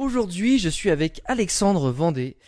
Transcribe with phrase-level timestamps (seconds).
[0.00, 2.38] Aujourd'hui, je suis avec Alexandre Vendée.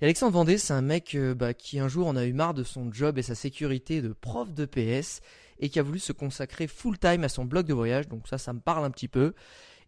[0.00, 2.54] Et Alexandre Vendée, c'est un mec euh, bah, qui un jour en a eu marre
[2.54, 5.20] de son job et sa sécurité de prof de PS
[5.58, 8.06] et qui a voulu se consacrer full time à son blog de voyage.
[8.06, 9.34] Donc ça, ça me parle un petit peu.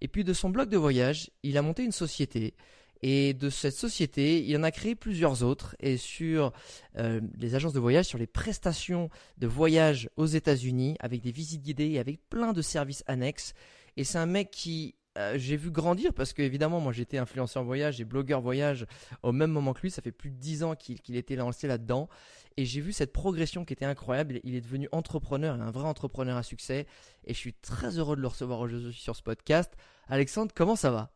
[0.01, 2.55] Et puis de son blog de voyage, il a monté une société.
[3.01, 5.77] Et de cette société, il en a créé plusieurs autres.
[5.79, 6.53] Et sur
[6.99, 9.09] euh, les agences de voyage, sur les prestations
[9.39, 13.55] de voyage aux États-Unis, avec des visites guidées et avec plein de services annexes.
[13.97, 17.63] Et c'est un mec qui euh, j'ai vu grandir parce que évidemment moi j'étais influenceur
[17.63, 18.87] voyage et blogueur voyage
[19.23, 19.91] au même moment que lui.
[19.91, 22.09] Ça fait plus de 10 ans qu'il était lancé là-dedans.
[22.57, 24.41] Et j'ai vu cette progression qui était incroyable.
[24.45, 26.87] Il est devenu entrepreneur un vrai entrepreneur à succès.
[27.25, 29.73] Et je suis très heureux de le recevoir aujourd'hui sur ce podcast.
[30.09, 31.11] Alexandre comment ça va?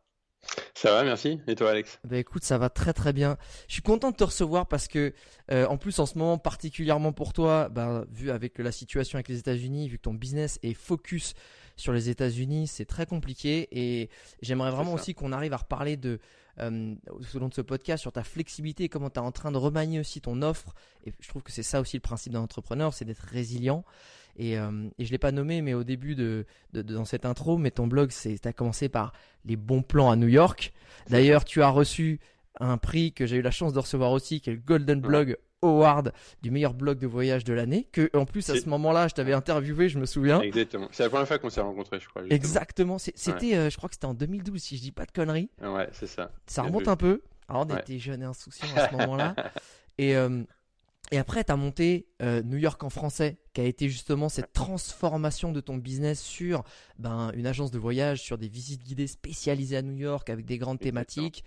[0.73, 1.41] Ça va, merci.
[1.47, 1.99] Et toi, Alex?
[2.05, 3.37] Bah écoute, ça va très très bien.
[3.67, 5.13] Je suis content de te recevoir parce que,
[5.51, 9.27] euh, en plus, en ce moment, particulièrement pour toi, bah, vu avec la situation avec
[9.27, 11.33] les États-Unis, vu que ton business est focus
[11.79, 13.67] sur les États-Unis, c'est très compliqué.
[13.71, 14.09] Et
[14.41, 16.19] j'aimerais vraiment aussi qu'on arrive à reparler de,
[16.59, 16.95] euh,
[17.35, 19.99] au long de ce podcast, sur ta flexibilité, comment tu es en train de remanier
[19.99, 20.73] aussi ton offre.
[21.05, 23.85] Et je trouve que c'est ça aussi le principe d'un entrepreneur, c'est d'être résilient.
[24.35, 27.71] Et, euh, et je l'ai pas nommé, mais au début de, dans cette intro, mais
[27.71, 29.13] ton blog, c'est, as commencé par
[29.45, 30.73] les bons plans à New York.
[31.09, 32.19] D'ailleurs, tu as reçu
[32.59, 35.37] un prix que j'ai eu la chance de recevoir aussi, qui est le Golden Blog
[35.61, 37.87] Award du meilleur blog de voyage de l'année.
[37.91, 40.41] Que en plus à ce moment-là, je t'avais interviewé, je me souviens.
[40.41, 40.87] Exactement.
[40.91, 42.23] C'est la première fois qu'on s'est rencontrés, je crois.
[42.29, 42.97] Exactement.
[42.97, 45.49] C'était, euh, je crois que c'était en 2012, si je dis pas de conneries.
[45.61, 46.31] Ouais, c'est ça.
[46.45, 47.21] Ça remonte un peu.
[47.47, 49.35] Alors on était jeunes et insouciants à ce moment-là.
[49.97, 50.43] et euh,
[51.11, 54.53] et après, tu as monté euh, New York en français, qui a été justement cette
[54.53, 56.63] transformation de ton business sur
[56.99, 60.59] ben, une agence de voyage, sur des visites guidées spécialisées à New York avec des
[60.59, 61.43] grandes thématiques.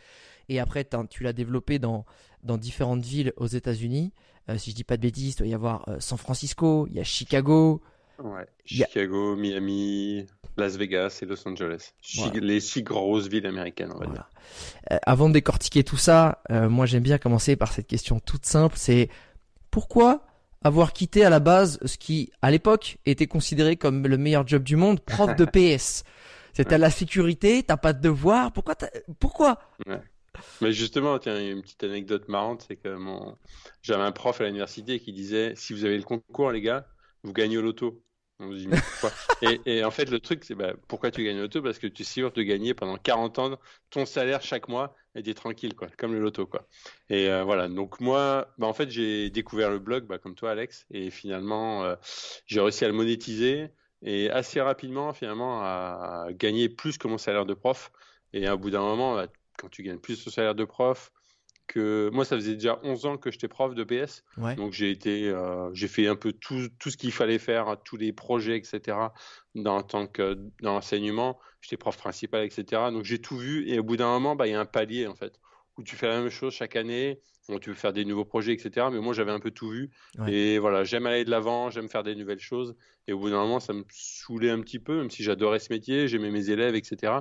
[0.48, 2.04] Et après, tu l'as développé dans,
[2.42, 4.12] dans différentes villes aux États-Unis.
[4.48, 6.96] Euh, si je dis pas de bêtises, il doit y avoir euh, San Francisco, il
[6.96, 7.80] y a Chicago.
[8.22, 10.26] Ouais, Chicago, Miami,
[10.56, 11.92] Las Vegas et Los Angeles.
[12.34, 14.28] Les six grosses villes américaines, on va dire.
[15.06, 19.08] avant de décortiquer tout ça, moi j'aime bien commencer par cette question toute simple, c'est
[19.70, 20.24] pourquoi
[20.64, 24.62] avoir quitté à la base ce qui, à l'époque, était considéré comme le meilleur job
[24.62, 25.44] du monde, prof de
[25.76, 26.04] PS
[26.52, 28.74] C'était à la sécurité, t'as pas de devoir, pourquoi
[29.18, 29.58] Pourquoi
[30.60, 33.36] Mais justement, tiens, une petite anecdote marrante, c'est que mon...
[33.82, 36.86] j'avais un prof à l'université qui disait si vous avez le concours, les gars,
[37.22, 38.02] vous gagnez au loto.
[39.66, 41.62] Et, en fait, le truc, c'est bah, pourquoi tu gagnes au loto?
[41.62, 43.58] Parce que tu es sûr de gagner pendant 40 ans
[43.90, 46.46] ton salaire chaque mois et d'être tranquille, quoi, comme le loto.
[46.46, 46.66] Quoi.
[47.08, 50.50] Et euh, voilà, donc moi, bah, en fait, j'ai découvert le blog, bah, comme toi,
[50.50, 51.94] Alex, et finalement, euh,
[52.46, 53.68] j'ai réussi à le monétiser
[54.02, 57.92] et assez rapidement, finalement, à gagner plus que mon salaire de prof.
[58.32, 59.28] Et à bout d'un moment, bah,
[59.62, 61.10] quand tu gagnes plus que ton salaire de prof,
[61.76, 64.24] moi, ça faisait déjà 11 ans que j'étais prof de PS.
[64.56, 67.96] Donc, j'ai été, euh, j'ai fait un peu tout, tout ce qu'il fallait faire, tous
[67.96, 68.96] les projets, etc.
[69.54, 72.90] Dans, tant que dans l'enseignement, j'étais prof principal, etc.
[72.92, 73.68] Donc, j'ai tout vu.
[73.68, 75.38] Et au bout d'un moment, bah, il y a un palier, en fait.
[75.78, 78.52] où tu fais la même chose chaque année, où tu veux faire des nouveaux projets,
[78.52, 78.88] etc.
[78.92, 79.90] Mais moi, j'avais un peu tout vu.
[80.18, 80.32] Ouais.
[80.32, 82.76] Et voilà, j'aime aller de l'avant, j'aime faire des nouvelles choses.
[83.08, 85.72] Et au bout d'un moment, ça me saoulait un petit peu, même si j'adorais ce
[85.72, 87.12] métier, j'aimais mes élèves, etc.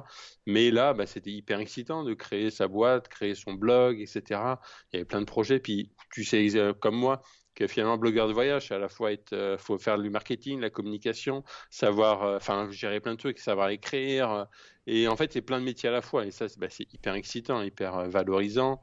[0.46, 4.60] Mais là, bah, c'était hyper excitant de créer sa boîte, créer son blog, etc.
[4.92, 5.60] Il y avait plein de projets.
[5.60, 6.48] Puis, tu sais,
[6.80, 7.22] comme moi,
[7.56, 10.60] que finalement blogueur de voyage, c'est à la fois être, euh, faut faire du marketing,
[10.60, 14.46] la communication, savoir, euh, enfin gérer plein de trucs, savoir écrire, euh,
[14.88, 17.14] et en fait c'est plein de métiers à la fois, et ça c'est bah, hyper
[17.16, 18.82] excitant, hyper euh, valorisant,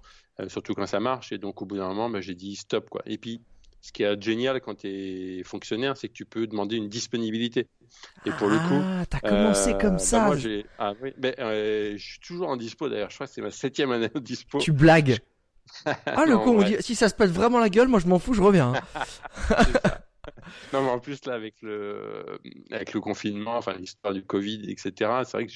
[0.49, 3.03] surtout quand ça marche, et donc au bout d'un moment bah, j'ai dit stop quoi.
[3.07, 3.43] Et puis
[3.81, 7.67] ce qui est génial quand tu es fonctionnaire, c'est que tu peux demander une disponibilité.
[8.27, 10.25] Et pour le coup, Ah, t'as commencé euh, comme bah, ça.
[10.27, 13.11] moi, j'ai- ah, oui, ben, euh, je suis toujours en dispo d'ailleurs.
[13.11, 14.59] Je crois que c'est ma septième année de dispo.
[14.59, 15.19] tu blagues.
[16.07, 16.65] Ah, le Non, con, on ouais.
[16.65, 18.75] dit, si ça se pète vraiment la gueule, moi je m'en fous, je reviens.
[18.75, 19.05] hein.
[19.49, 19.73] C'est.
[20.73, 22.39] Non, mais en plus, là, avec le,
[22.71, 25.53] avec le confinement, enfin, l'histoire du Covid, etc., c'est vrai que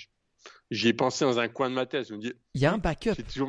[0.71, 2.09] j'y ai pensé dans un coin de ma tête.
[2.09, 3.13] Je me dis, Il y a un backup.
[3.17, 3.49] j'ai toujours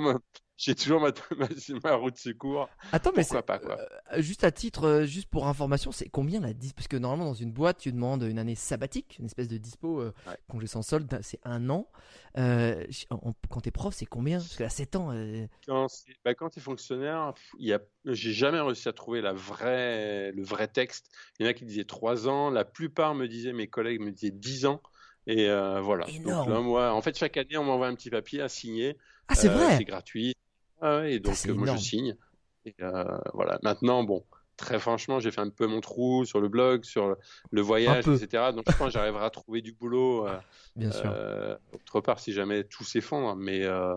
[0.57, 1.47] j'ai toujours ma, ma,
[1.83, 2.69] ma roue de secours.
[2.91, 3.77] Attends, mais Pourquoi pas, quoi.
[4.13, 7.25] euh, juste à titre, euh, juste pour information, c'est combien la dis Parce que normalement,
[7.25, 10.38] dans une boîte, tu demandes une année sabbatique, une espèce de dispo, euh, Ouais.
[10.50, 11.88] congé sans solde, c'est un an.
[12.38, 14.39] Euh, en- quand t'es prof, c'est combien?
[14.39, 15.11] Parce que à 7 ans.
[15.11, 15.88] euh, Quand,
[16.23, 20.67] bah, quand tu es fonctionnaire, il j'ai jamais réussi à trouver la vraie, le vrai
[20.67, 21.09] texte.
[21.39, 22.50] Il y en a qui disaient trois ans.
[22.50, 24.81] La plupart me disaient, mes collègues me disaient dix ans.
[25.25, 26.05] Et euh, voilà.
[26.09, 26.45] Énorme.
[26.45, 28.97] Donc là, moi, en fait, chaque année, on m'envoie un petit papier à signer.
[29.27, 29.77] Ah, c'est Euh, vrai?
[29.77, 30.35] C'est gratuit.
[30.83, 32.15] Ah et donc, euh, moi, je signe.
[32.65, 33.57] Et euh, voilà.
[33.63, 34.24] Maintenant, bon,
[34.57, 37.15] très franchement, j'ai fait un peu mon trou sur le blog, sur
[37.51, 38.51] le, voyage, etc.
[38.53, 40.38] Donc, je pense que j'arriverai à trouver du boulot euh,
[40.75, 41.09] Bien sûr.
[41.09, 43.38] euh, autre part si jamais tout s'effondre.
[43.38, 43.95] Mais, euh,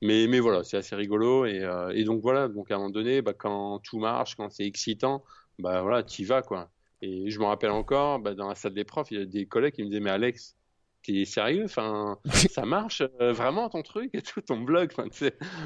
[0.00, 1.44] mais, mais voilà, c'est assez rigolo.
[1.44, 2.46] Et, et donc, voilà.
[2.46, 5.24] Donc, à un moment donné, bah, quand tout marche, quand c'est excitant,
[5.58, 6.70] bah voilà, t'y vas, quoi.
[7.00, 9.46] Et je me rappelle encore, bah, dans la salle des profs, il y a des
[9.46, 10.56] collègues qui me disaient, mais Alex,
[11.02, 11.64] t'es sérieux?
[11.64, 12.18] Enfin,
[12.50, 14.92] ça marche euh, vraiment ton truc et tout, ton blog.
[14.96, 15.08] Enfin,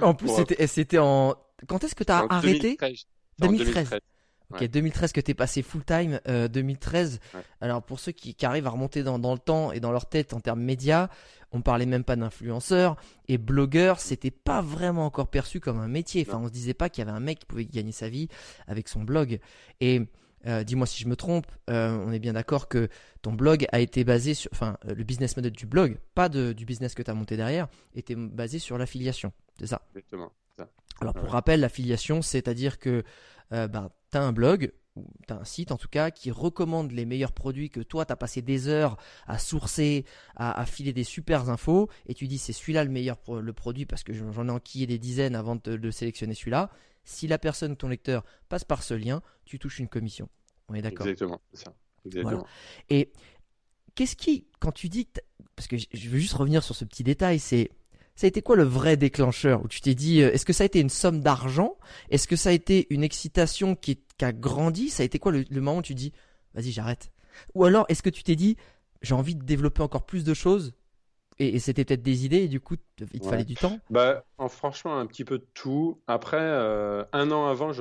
[0.03, 1.35] En plus, c'était c'était en.
[1.67, 2.77] Quand est-ce que t'as arrêté?
[2.79, 3.07] 2013.
[3.39, 3.95] C'est en 2013.
[4.51, 4.69] Ok, Ouais.
[4.69, 7.19] 2013 que t'es passé full time, euh, 2013.
[7.35, 7.41] Ouais.
[7.61, 10.09] Alors pour ceux qui, qui arrivent à remonter dans, dans le temps et dans leur
[10.09, 11.09] tête en termes médias,
[11.51, 12.95] on parlait même pas d'influenceur
[13.27, 16.25] et blogueur, c'était pas vraiment encore perçu comme un métier.
[16.29, 18.29] Enfin, on se disait pas qu'il y avait un mec qui pouvait gagner sa vie
[18.69, 19.41] avec son blog.
[19.81, 20.03] Et
[20.47, 22.89] euh, dis-moi si je me trompe, euh, on est bien d'accord que
[23.23, 26.53] ton blog a été basé sur, enfin, euh, le business model du blog, pas de,
[26.53, 29.33] du business que tu as monté derrière, était basé sur l'affiliation.
[29.59, 29.83] C'est ça?
[29.95, 30.31] Exactement.
[30.57, 30.69] ça.
[31.01, 31.31] Alors pour Ouais.
[31.31, 33.03] rappel, l'affiliation, c'est-à-dire que
[33.53, 36.31] euh, ben, tu as un blog, ou tu as un site en tout cas, qui
[36.31, 38.97] recommande les meilleurs produits que toi, tu as passé des heures
[39.27, 40.05] à sourcer,
[40.37, 43.85] à, à filer des super infos, et tu dis c'est celui-là le meilleur le produit
[43.87, 46.71] parce que j'en j'en ai enquillé des dizaines avant de, de sélectionner celui-là.
[47.07, 50.29] Si la personne, ton lecteur, passe par ce lien, tu touches une commission.
[50.69, 51.41] On est d'accord Exactement.
[51.53, 51.75] c'est ça.
[52.05, 52.47] Exactement.
[52.91, 53.13] et
[53.95, 55.09] qu'est-ce qui, quand tu dis,
[55.57, 57.71] parce que je veux juste revenir sur ce petit détail, c'est,
[58.15, 60.63] ça a été quoi le vrai déclencheur où tu t'es dit, euh, est-ce que ça
[60.63, 61.79] a été une somme d'argent?
[62.11, 64.91] Est-ce que ça a été une excitation qui, qui a grandi?
[64.91, 66.13] Ça a été quoi le, le moment où tu dis,
[66.55, 67.11] vas-y, j'arrête?
[67.55, 68.57] Ou alors, est-ce que tu t'es dit,
[69.03, 70.75] j'ai envie de développer encore plus de choses
[71.39, 73.31] et, et c'était peut-être des idées et du coup, il te Ouais.
[73.31, 73.79] fallait du temps?
[73.91, 76.01] Bah, en, franchement, un petit peu de tout.
[76.07, 77.73] Après, euh, un an avant,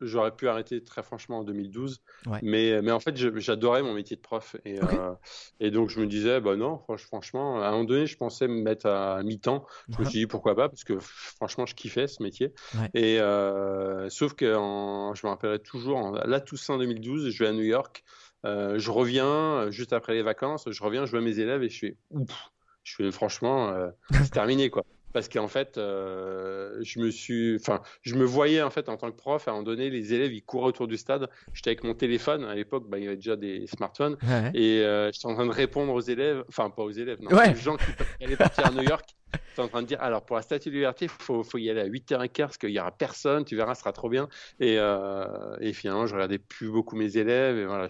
[0.00, 2.00] j'aurais pu arrêter très franchement en 2012.
[2.26, 2.38] Ouais.
[2.42, 4.56] Mais, mais en fait, j'adorais mon métier de prof.
[4.64, 5.12] Et, euh,
[5.60, 8.48] et donc, je me disais, bah non, franch- franchement, à un moment donné, je pensais
[8.48, 9.64] me mettre à mi-temps.
[9.90, 12.52] Je me suis dit, pourquoi pas, parce que franchement, je kiffais ce métier.
[12.74, 12.90] Ouais.
[12.94, 17.48] Et euh, sauf que en- je me rappellerai toujours, en, là, Toussaint 2012, je vais
[17.48, 18.04] à New York.
[18.44, 21.78] Euh, je reviens juste après les vacances, je reviens, je vois mes élèves et je
[21.78, 22.50] fais, ouf,
[22.84, 24.84] je fais franchement, euh, c'est terminé quoi.
[25.12, 29.12] Parce qu'en fait, euh, je me suis, enfin, je me voyais en fait en tant
[29.12, 29.46] que prof.
[29.46, 31.28] À un moment donné, les élèves ils couraient autour du stade.
[31.52, 32.42] J'étais avec mon téléphone.
[32.44, 34.16] À l'époque, bah, il y avait déjà des smartphones.
[34.24, 34.50] Ouais.
[34.54, 37.52] Et euh, j'étais en train de répondre aux élèves, enfin pas aux élèves, non, Ouais.
[37.52, 39.08] aux gens qui allaient partir à New York.
[39.50, 41.10] J'étais en train de dire, alors pour la Statue de Liberté, il
[41.44, 44.08] faut, y aller à 8h15 parce qu'il n'y aura personne, tu verras, ce sera trop
[44.08, 44.28] bien.
[44.60, 47.88] Et, euh, finalement, je regardais plus beaucoup mes élèves et voilà,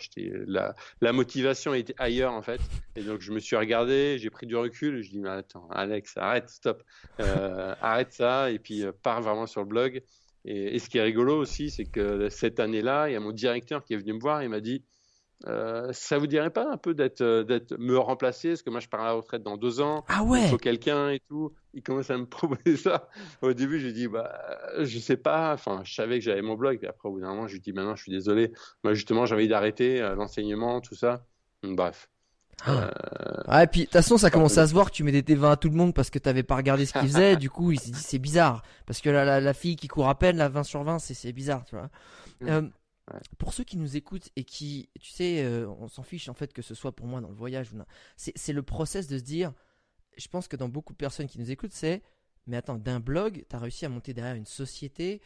[1.00, 2.60] la motivation était ailleurs en fait.
[2.96, 5.68] Et donc je me suis regardé, j'ai pris du recul et je dis, mais attends,
[5.70, 6.82] Alex, arrête, stop,
[7.20, 10.02] Euh, arrête ça et puis euh, pars vraiment sur le blog.
[10.44, 13.32] Et, et ce qui est rigolo aussi, c'est que cette année-là, il y a mon
[13.32, 14.84] directeur qui est venu me voir et m'a dit,
[15.46, 18.50] euh, ça vous dirait pas un peu d'être, euh, d'être me remplacer?
[18.50, 20.56] Parce que moi je pars à la retraite dans deux ans, Ah il ouais faut
[20.56, 21.52] quelqu'un et tout.
[21.74, 23.08] Il commence à me proposer ça.
[23.42, 24.32] Au début, j'ai dit bah
[24.80, 25.52] je sais pas.
[25.52, 26.78] Enfin, je savais que j'avais mon blog.
[26.82, 28.52] Et après, au bout d'un moment, je lui dis maintenant, je suis désolé.
[28.84, 31.26] Moi, justement, j'ai envie d'arrêter euh, l'enseignement, tout ça.
[31.62, 32.08] Bref.
[32.64, 32.90] Ah.
[33.48, 35.34] Ouais, et puis de toute façon, ça commençait à se voir que tu mettais tes
[35.34, 37.36] vins à tout le monde parce que t'avais pas regardé ce qu'il faisait.
[37.36, 40.08] du coup, il s'est dit c'est bizarre parce que la, la, la fille qui court
[40.08, 41.90] à peine, la 20 sur 20, c'est c'est bizarre, tu vois.
[42.40, 42.48] Mm.
[42.48, 42.62] Euh,
[43.38, 46.52] Pour ceux qui nous écoutent et qui, tu sais, euh, on s'en fiche en fait
[46.52, 47.84] que ce soit pour moi dans le voyage ou non.
[48.16, 49.52] C'est c'est le process de se dire.
[50.16, 52.02] Je pense que dans beaucoup de personnes qui nous écoutent, c'est
[52.46, 55.20] mais attends, d'un blog, tu as réussi à monter derrière une société.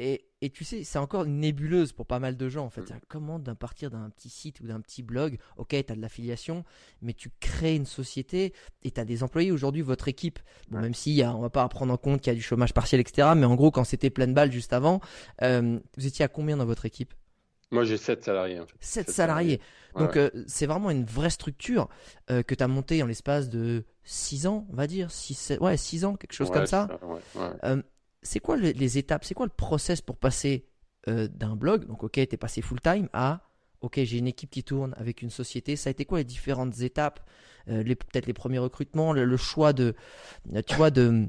[0.00, 2.82] Et, et tu sais, c'est encore une nébuleuse pour pas mal de gens en fait.
[2.82, 3.00] Mm.
[3.08, 6.64] Comment d'un partir d'un petit site ou d'un petit blog, ok, tu as de l'affiliation,
[7.02, 8.52] mais tu crées une société
[8.84, 9.50] et tu as des employés.
[9.50, 10.38] Aujourd'hui, votre équipe,
[10.70, 10.82] bon, Ouais.
[10.82, 12.72] même si y a, on va pas prendre en compte qu'il y a du chômage
[12.72, 13.30] partiel, etc.
[13.36, 15.00] Mais en gros, quand c'était pleine balle juste avant,
[15.42, 17.12] euh, vous étiez à combien dans votre équipe?
[17.72, 18.60] Moi, j'ai 7 salariés.
[18.60, 18.76] En fait.
[18.80, 19.60] 7 Sept salariés.
[19.96, 21.88] Donc euh, c'est vraiment une vraie structure
[22.30, 25.76] euh, que tu as montée en l'espace de 6 ans, on va dire, 6, ouais,
[25.76, 26.88] 6 ans, quelque chose Ouais, comme ça.
[27.34, 27.82] ouais.
[28.22, 30.66] C'est quoi les, les étapes, c'est quoi le process pour passer
[31.08, 33.42] euh, d'un blog, donc ok, t'es passé full time, à
[33.80, 35.76] ok, j'ai une équipe qui tourne avec une société.
[35.76, 37.20] Ça a été quoi les différentes étapes,
[37.68, 39.94] euh, peut-être les premiers recrutements, le, le choix de,
[40.66, 41.26] tu vois, de,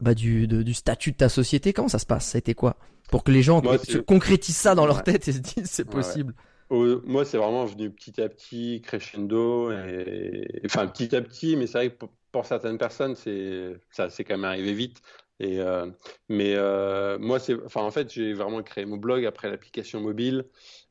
[0.00, 1.72] bah, du, de- du statut de ta société?
[1.72, 2.26] Comment ça se passe?
[2.26, 2.76] Ça a été quoi?
[3.10, 5.02] Pour que les gens Moi, se concrétisent ça dans leur Ouais.
[5.02, 6.34] tête et se disent c'est Ouais, possible.
[6.70, 10.62] Moi, c'est vraiment venu petit à petit, crescendo, et...
[10.64, 14.24] enfin petit à petit, mais c'est vrai que pour, pour certaines personnes, c'est ça, c'est
[14.24, 15.02] quand même arrivé vite.
[15.42, 15.90] Et euh,
[16.28, 20.48] mais euh, moi, c'est, enfin en fait, j'ai vraiment créé mon blog après l'application mobile,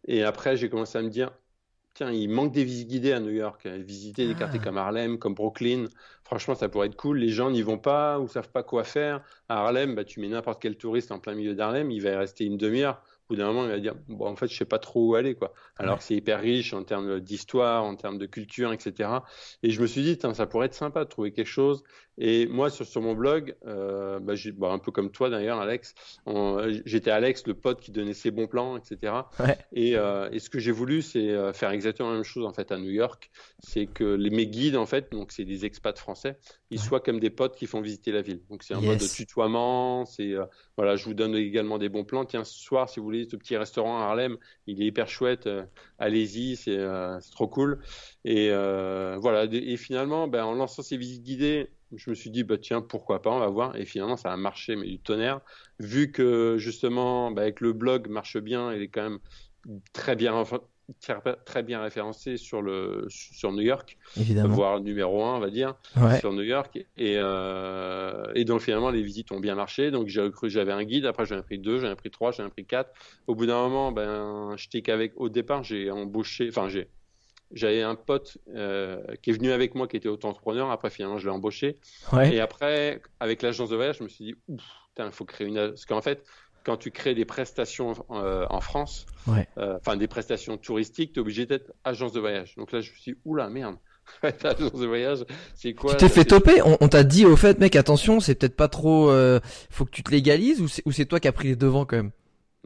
[0.07, 1.31] et après j'ai commencé à me dire,
[1.93, 4.35] tiens, il manque des visites guidées à New York, visiter des Ah.
[4.35, 5.85] quartiers comme Harlem, comme Brooklyn.
[6.25, 7.19] Franchement, ça pourrait être cool.
[7.19, 9.23] Les gens n'y vont pas ou savent pas quoi faire.
[9.49, 12.15] À Harlem, bah, tu mets n'importe quel touriste en plein milieu d'Harlem, il va y
[12.15, 13.03] rester une demi-heure.
[13.31, 15.15] Au bout d'un moment, il va dire, bon, en fait, je sais pas trop où
[15.15, 15.53] aller, quoi.
[15.77, 16.01] Alors Ouais.
[16.01, 19.23] c'est hyper riche en termes d'histoire, en termes de culture, etc.
[19.63, 21.81] Et je me suis dit, ça pourrait être sympa de trouver quelque chose.
[22.17, 25.95] Et moi, sur, sur mon blog, euh, bah, bah, un peu comme toi d'ailleurs, Alex,
[26.85, 29.29] j'étais Alex, le pote qui donnait ses bons plans, etc.
[29.39, 29.57] Ouais.
[29.71, 32.53] Et, euh, et ce que j'ai voulu, c'est euh, faire exactement la même chose en
[32.53, 33.31] fait à New York.
[33.59, 36.37] C'est que les, mes guides, en fait, donc c'est des expats français,
[36.69, 36.85] ils Ouais.
[36.85, 38.41] soient comme des potes qui font visiter la ville.
[38.49, 39.11] Donc c'est un mode de Yes.
[39.13, 40.05] tutoiement.
[40.05, 40.45] C'est euh,
[40.77, 42.25] voilà, je vous donne également des bons plans.
[42.25, 44.37] Tiens, ce soir, si vous voulez, ce petit restaurant à Harlem,
[44.67, 45.47] il est hyper chouette.
[45.47, 45.65] euh,
[45.97, 47.81] Allez-y, c'est euh, c'est trop cool.
[48.23, 49.45] Et euh, voilà.
[49.51, 53.21] Et finalement, ben, en lançant ces visites guidées, je me suis dit, bah, tiens, pourquoi
[53.21, 53.75] pas, on va voir.
[53.75, 55.41] Et finalement, ça a marché, mais du tonnerre.
[55.79, 59.19] Vu que justement, bah, avec le blog marche bien, il est quand même
[59.93, 60.43] très bien,
[60.99, 64.53] très, bien référencé sur, le, sur New York, Évidemment.
[64.53, 66.19] voire numéro un, on va dire, Ouais.
[66.19, 66.77] sur New York.
[66.97, 69.91] Et, euh, et donc finalement, les visites ont bien marché.
[69.91, 72.31] Donc j'ai recru- j'avais un guide, après j'en ai pris deux, j'en ai pris trois,
[72.31, 72.91] j'en ai pris quatre.
[73.27, 76.89] Au bout d'un moment, ben, j'étais qu'avec, au départ, j'ai embauché, enfin, j'ai.
[77.53, 80.71] J'avais un pote euh, qui est venu avec moi, qui était auto-entrepreneur.
[80.71, 81.79] Après, finalement, je l'ai embauché.
[82.13, 82.33] Ouais.
[82.33, 84.63] Et après, avec l'agence de voyage, je me suis dit, ouf,
[84.97, 85.55] il faut créer une.
[85.55, 86.23] Parce qu'en fait,
[86.63, 89.47] quand tu crées des prestations euh, en France, Ouais.
[89.57, 92.55] euh, enfin des prestations touristiques, tu es obligé d'être agence de voyage.
[92.55, 93.75] Donc là, je me suis dit, oula, merde.
[94.23, 95.19] agence de voyage,
[95.55, 98.35] c'est quoi Tu t'es fait toper On, on t'a dit au fait, mec, attention, c'est
[98.35, 99.09] peut-être pas trop.
[99.09, 99.39] euh,
[99.69, 102.11] faut que tu te légalises ou c'est, toi qui as pris les devants quand même?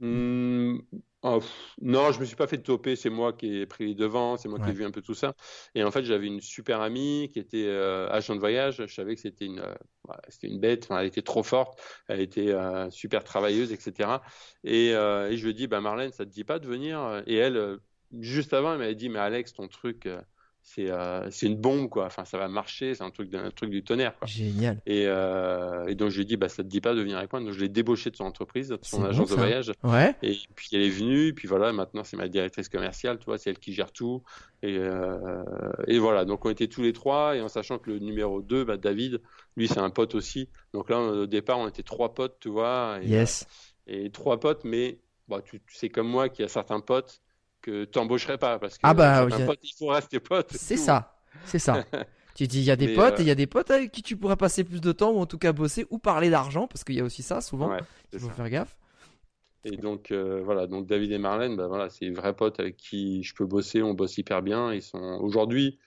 [0.01, 0.77] Hmm,
[1.25, 1.39] oh,
[1.81, 4.47] non, je me suis pas fait toper, c'est moi qui ai pris les devants, c'est
[4.47, 5.33] moi qui ai vu un peu tout ça.
[5.73, 8.83] Et en fait, j'avais une super amie qui était euh, agent de voyage.
[8.85, 9.73] Je savais que c'était une, euh,
[10.29, 10.85] c'était une bête.
[10.85, 14.21] Enfin, elle était trop forte, elle était euh, super travailleuse, etc.
[14.63, 17.23] Et, et je lui ai dit, bah Marlène, ça te dit pas de venir?
[17.27, 17.77] Et elle,
[18.19, 20.07] juste avant, elle m'avait dit, mais Alex, ton truc,
[20.67, 22.07] c'est euh, une bombe, quoi.
[22.07, 24.27] Enfin, ça va marcher, c'est un truc, d'un truc du tonnerre, quoi.
[24.27, 24.81] Génial.
[24.87, 27.17] Et, euh, et donc je lui ai dit, bah ça te dit pas de venir
[27.19, 27.39] avec moi.
[27.39, 29.71] Donc je l'ai débauché de son entreprise, de son bon, agence de voyage.
[29.83, 30.15] Ouais.
[30.23, 33.51] Et puis elle est venue, puis voilà, maintenant c'est ma directrice commerciale, tu vois, c'est
[33.51, 34.23] elle qui gère tout.
[34.63, 35.43] Et, euh,
[35.87, 38.63] et voilà, donc on était tous les trois, et en sachant que le numéro 2,
[38.63, 39.21] bah, David,
[39.55, 40.49] lui c'est un pote aussi.
[40.73, 43.45] Donc là, au départ, on était trois potes, tu vois, et, Yes.
[43.85, 47.21] et trois potes, mais bah, tu, tu sais comme moi qu'il y a certains potes
[47.65, 50.53] que t'embaucherais pas, parce que Ah bah, potes, il faut rester potes.
[50.53, 51.17] C'est ça.
[51.45, 51.83] C'est ça.
[52.35, 53.71] tu dis, il y a des Mais, potes euh, et il y a des potes
[53.71, 56.29] avec qui tu pourrais passer plus de temps ou en tout cas bosser ou parler
[56.29, 57.69] d'argent parce qu'il y a aussi ça souvent.
[57.69, 57.79] Ouais,
[58.13, 58.33] Il faut ça.
[58.33, 58.77] faire gaffe.
[59.63, 63.23] Et donc euh, voilà, donc David et Marlène, bah voilà, c'est vrais potes avec qui
[63.23, 64.71] je peux bosser, on bosse hyper bien.
[64.73, 65.79] Ils sont aujourd'hui,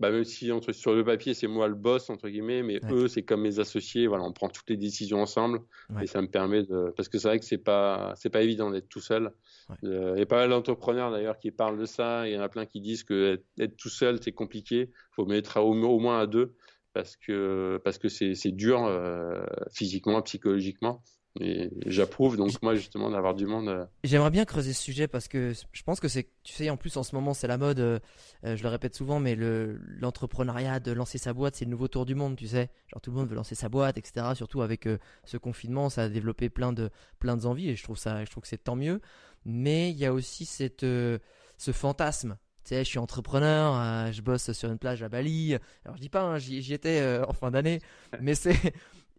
[0.00, 2.92] bah même si entre sur le papier c'est moi le boss entre guillemets, mais Ouais.
[2.92, 4.06] eux c'est comme mes associés.
[4.06, 5.60] Voilà, on prend toutes les décisions ensemble
[5.90, 6.04] Ouais.
[6.04, 8.70] et ça me permet de, parce que c'est vrai que c'est pas c'est pas évident
[8.70, 9.32] d'être tout seul.
[9.68, 9.76] Ouais.
[9.84, 12.28] Euh, Il y a pas mal d'entrepreneurs d'ailleurs qui parlent de ça.
[12.28, 14.90] Il y en a plein qui disent que être, être tout seul c'est compliqué.
[15.12, 16.54] Faut mettre au, au moins à deux
[16.92, 21.02] parce que parce que c'est c'est dur euh, physiquement, psychologiquement.
[21.40, 23.68] Et j'approuve donc moi justement d'avoir du monde.
[23.68, 26.76] euh, J'aimerais bien creuser ce sujet parce que je pense que c'est, tu sais, en
[26.76, 27.98] plus en ce moment c'est la mode, euh,
[28.44, 31.88] euh, je le répète souvent, mais le, l'entrepreneuriat de lancer sa boîte, c'est le nouveau
[31.88, 32.70] tour du monde, tu sais.
[32.92, 34.26] Genre tout le monde veut lancer sa boîte, etc.
[34.36, 37.98] Surtout avec euh, ce confinement, ça a développé plein de, plein d'envies et je trouve
[37.98, 39.00] ça, je trouve que c'est tant mieux.
[39.44, 42.38] Mais il y a aussi cette, ce fantasme.
[42.64, 45.54] Tu sais, je suis entrepreneur, euh, je bosse sur une plage à Bali.
[45.84, 47.80] Alors je dis pas, hein, j'y, j'y étais euh, en fin d'année,
[48.22, 48.56] mais c'est,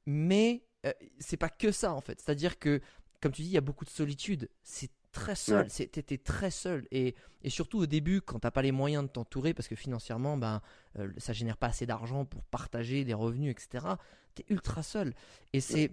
[0.08, 2.20] mais euh, c'est pas que ça en fait.
[2.22, 2.82] C'est-à-dire que,
[3.22, 4.50] comme tu dis, il y a beaucoup de solitude.
[4.64, 5.68] C'est très seul.
[5.70, 6.88] Tu étais très seul.
[6.92, 10.38] Et, et, surtout au début, quand t'as pas les moyens de t'entourer, parce que financièrement,
[10.38, 10.62] ben,
[11.00, 13.86] euh, ça génère pas assez d'argent pour partager des revenus, etc.
[14.36, 15.14] Tu es ultra seul.
[15.54, 15.92] Et c'est,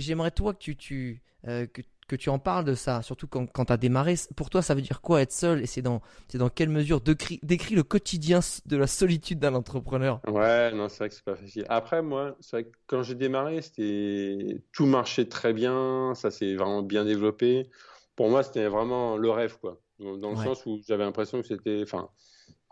[0.00, 3.46] j'aimerais toi que tu, tu euh, que, que, tu en parles de ça, surtout quand,
[3.46, 4.14] quand tu as démarré.
[4.34, 5.62] Pour toi, ça veut dire quoi être seul?
[5.62, 9.54] Et c'est dans, c'est dans quelle mesure décrit, décrit le quotidien de la solitude d'un
[9.54, 10.20] entrepreneur?
[10.26, 11.66] Ouais, non, c'est vrai que c'est pas facile.
[11.68, 16.54] Après, moi, c'est vrai que quand j'ai démarré, c'était tout marchait très bien, ça s'est
[16.54, 17.68] vraiment bien développé.
[18.16, 19.80] Pour moi, c'était vraiment le rêve, quoi.
[19.98, 22.08] Dans, le sens où j'avais l'impression que c'était, enfin,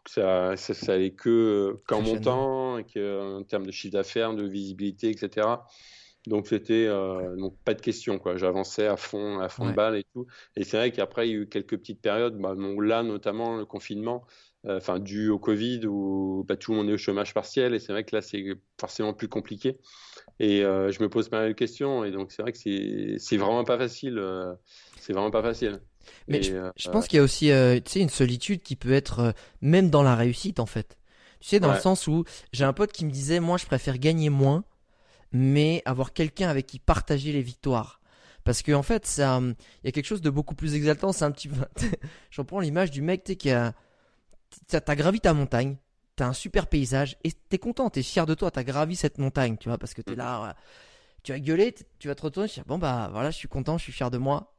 [0.07, 5.11] ça, ça, allait que qu'en montant, et que, en termes de chiffre d'affaires, de visibilité,
[5.11, 5.47] etc.
[6.27, 8.37] Donc c'était euh, donc pas de question quoi.
[8.37, 10.27] J'avançais à fond, à fond de balle et tout.
[10.57, 13.65] Et c'est vrai qu'après il y a eu quelques petites périodes, bah, là notamment le
[13.65, 14.25] confinement,
[14.67, 17.81] euh, enfin dû au Covid où bah, tout le monde est au chômage partiel et
[17.81, 18.45] c'est vrai que là c'est
[18.81, 19.79] forcément plus compliqué.
[20.39, 23.17] Et euh, je me pose pas mal de questions et donc c'est vrai que c'est
[23.19, 24.23] c'est vraiment pas facile.
[25.01, 25.81] c'est vraiment pas facile.
[26.29, 27.47] Mais je, pense qu'il y a aussi
[27.85, 30.97] tu sais une solitude qui peut être même dans la réussite en fait.
[31.41, 33.99] Tu sais dans le sens où j'ai un pote qui me disait moi je préfère
[33.99, 34.63] gagner moins
[35.33, 38.01] mais avoir quelqu'un avec qui partager les victoires.
[38.45, 41.13] Parce qu'en en fait, ça, il y a quelque chose de beaucoup plus exaltant.
[41.13, 41.49] C'est un petit.
[42.31, 43.75] J'en prends l'image du mec qui a.
[44.67, 45.77] T'as gravi ta montagne,
[46.15, 49.57] t'as un super paysage et t'es content, t'es fier de toi, t'as gravi cette montagne,
[49.57, 50.55] tu vois, parce que t'es là,
[51.23, 53.85] tu vas gueuler, tu vas te retourner, tu bon bah voilà, je suis content, je
[53.85, 54.55] suis fier de moi.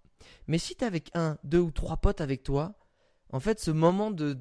[0.48, 2.74] Mais si t'es avec un, deux ou trois potes avec toi,
[3.32, 4.34] en fait, ce moment de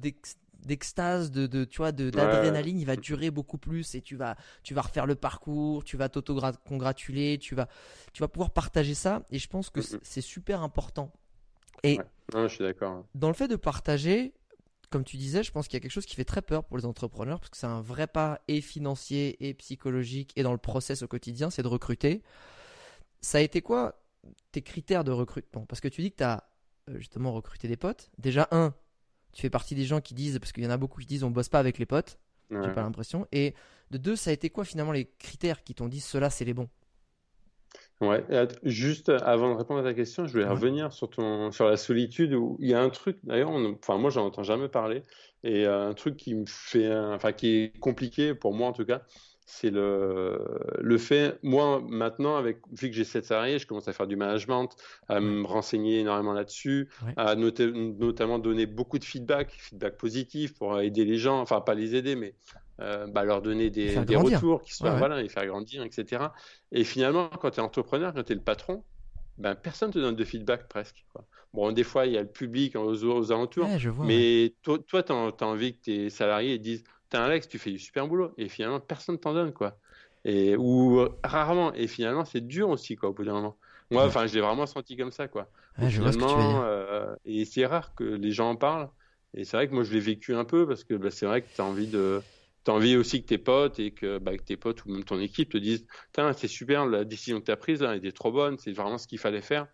[0.65, 4.73] d'extase, de, de, tu vois, d'adrénaline, il va durer beaucoup plus et tu vas, tu
[4.73, 7.67] vas refaire le parcours, tu vas t'auto-congratuler, tu vas,
[8.13, 11.11] tu vas pouvoir partager ça et je pense que c'est super important.
[11.83, 11.99] Et
[12.33, 13.05] je suis d'accord.
[13.13, 14.33] Dans le fait de partager,
[14.89, 16.77] comme tu disais, je pense qu'il y a quelque chose qui fait très peur pour
[16.77, 20.57] les entrepreneurs parce que c'est un vrai pas et financier et psychologique et dans le
[20.57, 22.21] process au quotidien, c'est de recruter.
[23.19, 23.99] Ça a été quoi
[24.51, 25.65] tes critères de recrutement?
[25.65, 26.43] Parce que tu dis que tu as
[26.89, 28.11] euh, justement recruté des potes.
[28.17, 28.73] Déjà, un,
[29.33, 31.23] tu fais partie des gens qui disent, parce qu'il y en a beaucoup qui disent
[31.23, 32.19] on bosse pas avec les potes,
[32.51, 33.27] j'ai pas l'impression.
[33.31, 33.55] Et
[33.91, 36.53] de deux, ça a été quoi finalement les critères qui t'ont dit cela c'est les
[36.53, 36.69] bons?
[38.01, 38.25] Ouais,
[38.63, 42.33] juste avant de répondre à ta question, je voulais revenir sur ton sur la solitude
[42.33, 45.03] où il y a un truc d'ailleurs, enfin moi j'en entends jamais parler.
[45.43, 48.85] Et euh, un truc qui me fait, enfin qui est compliqué pour moi en tout
[48.85, 49.03] cas,
[49.45, 50.39] c'est le,
[50.79, 54.15] le fait, moi maintenant, avec, vu que j'ai 7 salariés, je commence à faire du
[54.15, 54.69] management,
[55.09, 61.05] à me renseigner énormément là-dessus, à notamment donner beaucoup de feedback, feedback positif pour aider
[61.05, 62.35] les gens, enfin pas les aider, mais
[62.79, 66.25] euh, bah, leur donner des, des retours, qui soient, voilà, les faire grandir, etc.
[66.71, 68.83] Et finalement, quand tu es entrepreneur, quand tu es le patron,
[69.37, 71.05] ben, personne ne te donne de feedback presque.
[71.53, 73.67] Bon, des fois, il y a le public aux, aux alentours,
[73.99, 76.83] mais toi, tu as, as, envie que tes salariés disent
[77.21, 78.33] Alex, tu fais du super boulot.
[78.37, 79.77] Et finalement, personne t'en donne, quoi.
[80.25, 81.73] Et, ou euh, rarement.
[81.73, 83.57] Et finalement, c'est dur aussi, quoi, au bout d'un moment.
[83.91, 85.49] Moi, enfin, je l'ai vraiment senti comme ça, quoi.
[85.77, 86.63] je vois ce que tu veux dire.
[86.63, 88.89] Euh, et c'est rare que les gens en parlent.
[89.35, 91.41] Et c'est vrai que moi, je l'ai vécu un peu parce que bah, c'est vrai
[91.41, 92.21] que tu as envie de.
[92.65, 95.19] As envie aussi que tes potes et que, bah, que, tes potes ou même ton
[95.19, 95.85] équipe te disent
[96.33, 98.97] c'est super, la décision que tu as prise, là, elle était trop bonne, c'est vraiment
[98.97, 99.67] ce qu'il fallait faire.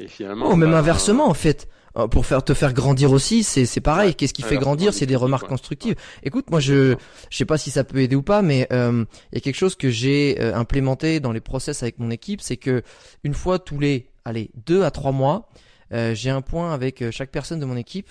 [0.00, 0.50] Et finalement.
[0.50, 1.68] Oh, même bah, inversement, en fait.
[1.96, 4.14] Euh, pour faire te faire grandir aussi, c'est c'est pareil.
[4.14, 5.96] Qu'est-ce qui fait grandir C'est des remarques constructives.
[6.22, 6.94] Écoute, moi je
[7.30, 9.56] je sais pas si ça peut aider ou pas, mais euh, il y a quelque
[9.56, 12.82] chose que j'ai euh, implémenté dans les process avec mon équipe, c'est que
[13.24, 15.48] une fois tous les allez deux à trois mois,
[15.90, 18.10] j'ai un point avec chaque personne de mon équipe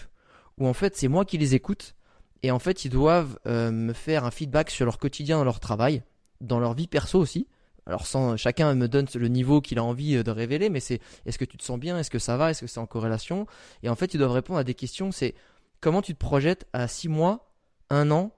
[0.57, 1.95] où en fait c'est moi qui les écoute
[2.43, 6.03] et en fait ils doivent me faire un feedback sur leur quotidien dans leur travail,
[6.41, 7.47] dans leur vie perso aussi.
[7.89, 10.99] Alors sans chacun me donne le niveau qu'il a envie euh, de révéler, mais c'est
[11.25, 13.47] est-ce que tu te sens bien, est-ce que ça va, est-ce que c'est en corrélation?
[13.81, 15.11] Et en fait, ils doivent répondre à des questions.
[15.11, 15.33] C'est
[15.81, 17.51] comment tu te projettes à 6 mois,
[17.89, 18.31] 1 an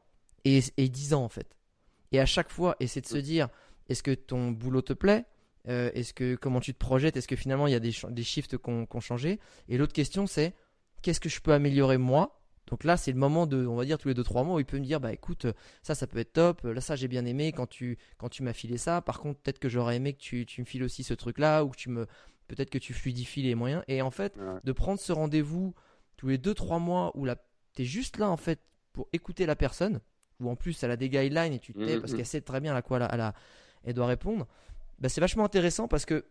[0.46, 1.58] et, et 10 ans en fait?
[2.14, 3.50] Et à chaque fois, essayer de se dire
[3.90, 5.26] est-ce que ton boulot te plaît?
[5.68, 7.18] Euh, Est-ce que comment tu te projettes?
[7.18, 9.40] Est-ce que finalement il y a des, des shifts qui ont changé?
[9.68, 10.56] Et l'autre question c'est
[11.02, 13.98] qu'est-ce que je peux améliorer moi donc là, c'est le moment de, on va dire,
[13.98, 15.46] tous les 2-3 mois où il peut me dire, bah écoute,
[15.84, 18.54] ça, ça peut être top, là, ça, j'ai bien aimé quand tu, quand tu m'as
[18.54, 19.02] filé ça.
[19.02, 21.70] Par contre, peut-être que j'aurais aimé que tu, tu me files aussi ce truc-là, ou
[21.70, 22.08] que tu me,
[22.48, 23.84] peut-être que tu fluidifies les moyens.
[23.88, 25.74] Et en fait, de prendre ce rendez-vous
[26.18, 28.62] tous les 2-3 mois où tu es juste là, en fait,
[28.94, 30.00] pour écouter la personne,
[30.40, 32.26] ou en plus, elle a des guidelines et tu t'es, parce mmh, qu'elle mmh.
[32.26, 33.34] sait très bien à quoi elle,
[33.84, 34.48] elle doit répondre,
[35.00, 36.26] bah, c'est vachement intéressant parce que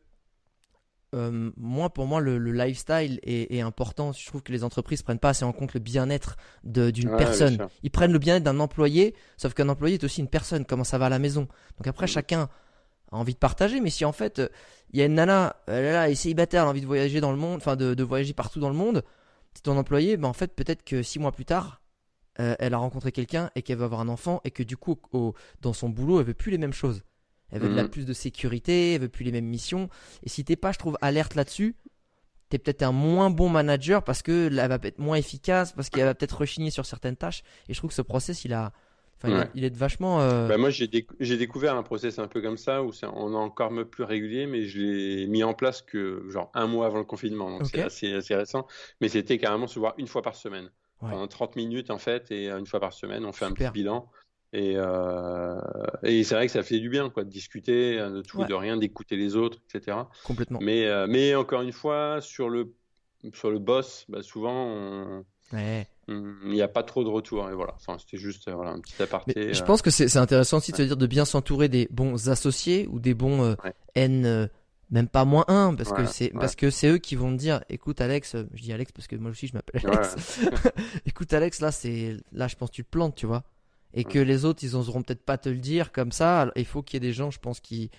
[1.15, 4.13] euh, moi, pour moi, le, lifestyle est, important.
[4.13, 7.67] Je trouve que les entreprises prennent pas assez en compte le bien-être d'une personne.
[7.83, 10.65] Ils prennent le bien-être d'un employé, sauf qu'un employé est aussi une personne.
[10.65, 12.11] Comment ça va à la maison Donc après, mm.
[12.11, 12.49] chacun
[13.11, 13.81] a envie de partager.
[13.81, 14.41] Mais si en fait,
[14.93, 17.39] il y a une nana, elle, est célibataire, elle a envie de voyager dans le
[17.39, 19.03] monde, enfin de, voyager partout dans le monde,
[19.55, 20.17] c'est ton employé.
[20.17, 21.83] Ben en fait, peut-être que six mois plus tard,
[22.39, 24.97] euh, elle a rencontré quelqu'un et qu'elle va avoir un enfant et que du coup,
[25.61, 27.03] dans son boulot, elle veut plus les mêmes choses.
[27.53, 27.91] Elle veut de la mhm.
[27.91, 29.89] plus de sécurité, elle veut plus les mêmes missions.
[30.23, 31.77] Et si t'es pas, je trouve, alerte là-dessus,
[32.51, 35.89] tu es peut-être un moins bon manager parce que elle va être moins efficace, parce
[35.89, 37.43] qu'elle va peut-être rechigner sur certaines tâches.
[37.69, 38.73] Et je trouve que ce process, il a,
[39.23, 40.21] enfin, il, est vachement.
[40.21, 43.73] Euh, bah, moi, j'ai, découvert un process un peu comme ça où on est encore
[43.91, 47.51] plus régulier, mais je l'ai mis en place que genre un mois avant le confinement,
[47.51, 48.67] donc c'est assez, assez, récent.
[49.01, 52.51] Mais c'était carrément se voir une fois par semaine, pendant 30 minutes en fait, et
[52.51, 54.09] une fois par semaine, on fait un petit bilan.
[54.53, 55.61] Et, euh,
[56.03, 58.77] et c'est vrai que ça fait du bien, quoi, de discuter de tout, de rien,
[58.77, 59.99] d'écouter les autres, etc.
[60.25, 60.59] Complètement.
[60.61, 62.75] Mais, euh, mais encore une fois, sur le,
[63.33, 65.87] sur le boss, bah, souvent, il
[66.45, 67.49] n'y a pas trop de retour.
[67.49, 69.55] Et voilà, enfin, c'était juste euh, voilà, un petit aparté.
[69.55, 72.89] je pense que c'est intéressant aussi de se dire de bien s'entourer des bons associés
[72.91, 73.57] ou des bons
[73.95, 74.49] N
[74.91, 77.63] même pas moins un parce que c'est parce que c'est eux qui vont me dire
[77.69, 80.41] écoute Alex je dis Alex parce que moi aussi je m'appelle Alex
[81.07, 83.45] écoute Alex là c'est là je pense que tu te plantes tu vois
[83.95, 86.51] et que les autres ils oseront peut-être pas te le dire comme ça.
[86.57, 87.91] Il faut qu'il y ait des gens, je pense, qui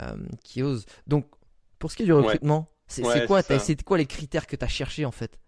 [0.00, 0.86] euh, qui osent.
[1.06, 1.26] Donc
[1.78, 4.68] pour ce qui est du recrutement, c'est quoi, c'est quoi les critères que tu as
[4.68, 5.38] cherché en fait?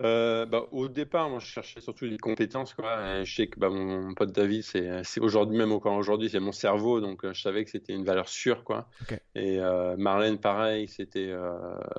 [0.00, 2.72] Euh, bah, au départ, moi, je cherchais surtout des compétences.
[2.72, 3.24] Quoi.
[3.24, 7.00] je sais que bah, mon, pote David, c'est aujourd'hui, même encore aujourd'hui, c'est mon cerveau.
[7.00, 8.62] Donc, euh, je savais que c'était une valeur sûre.
[8.62, 8.88] Quoi.
[9.34, 11.30] Et euh, Marlène, pareil, c'était.
[11.30, 11.52] Euh,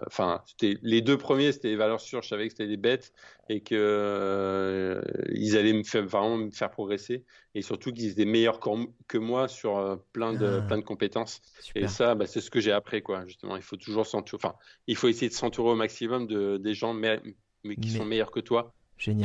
[0.07, 2.21] enfin, c'était les deux premiers, c'était des valeurs sûres.
[2.21, 3.11] Je savais que c'était des bêtes
[3.49, 5.01] et que euh,
[5.33, 7.25] ils allaient me faire, vraiment me faire progresser.
[7.53, 8.61] Et surtout qu'ils étaient meilleurs
[9.07, 10.67] que moi sur plein, de, ah.
[10.67, 11.41] plein de compétences.
[11.75, 13.01] Et ça, bah, c'est ce que j'ai appris.
[13.01, 13.25] Quoi.
[13.25, 14.39] Justement, il faut toujours s'entourer.
[14.41, 14.55] Enfin,
[14.87, 17.19] il faut essayer de s'entourer au maximum de, des gens mais
[17.63, 18.73] qui sont meilleurs que toi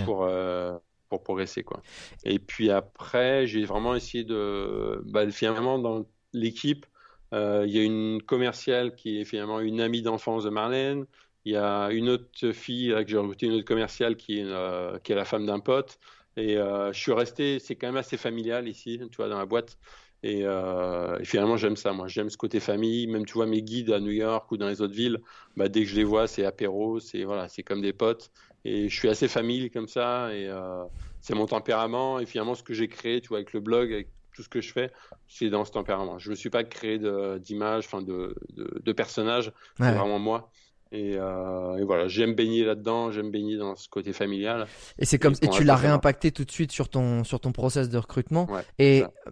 [0.04, 0.76] pour euh,
[1.08, 1.82] pour progresser quoi.
[2.24, 6.86] Et puis après, j'ai vraiment essayé de bah, finalement dans l'équipe,
[7.32, 11.06] euh, il y a une commerciale qui est finalement une amie d'enfance de Marlène.
[11.44, 14.44] Il y a une autre fille là, que j'ai recrutée, une autre commerciale qui est
[14.44, 15.98] euh, qui est la femme d'un pote.
[16.36, 19.78] Et je suis resté, c'est quand même assez familial ici, tu vois, dans la boîte.
[20.24, 21.92] Et, et, finalement, j'aime ça.
[21.92, 23.06] Moi, j'aime ce côté famille.
[23.06, 25.20] Même, tu vois, mes guides à New York ou dans les autres villes,
[25.56, 28.30] bah, dès que je les vois, c'est apéro, c'est voilà, c'est comme des potes.
[28.64, 30.84] Et je suis assez famille comme ça, et euh,
[31.20, 32.18] c'est mon tempérament.
[32.18, 34.60] Et finalement, ce que j'ai créé, tu vois, avec le blog, avec tout ce que
[34.60, 34.90] je fais,
[35.28, 36.18] c'est dans ce tempérament.
[36.18, 36.98] Je ne me suis pas créé
[37.38, 40.50] d'image, enfin de, de, de personnages, c'est vraiment moi.
[40.92, 44.66] Et, euh, et, voilà, j'aime baigner là-dedans, j'aime baigner dans ce côté familial.
[44.98, 47.88] Et c'est comme et, tu l'as réimpacté tout de suite sur ton sur ton process
[47.88, 48.46] de recrutement.
[48.78, 49.30] et euh,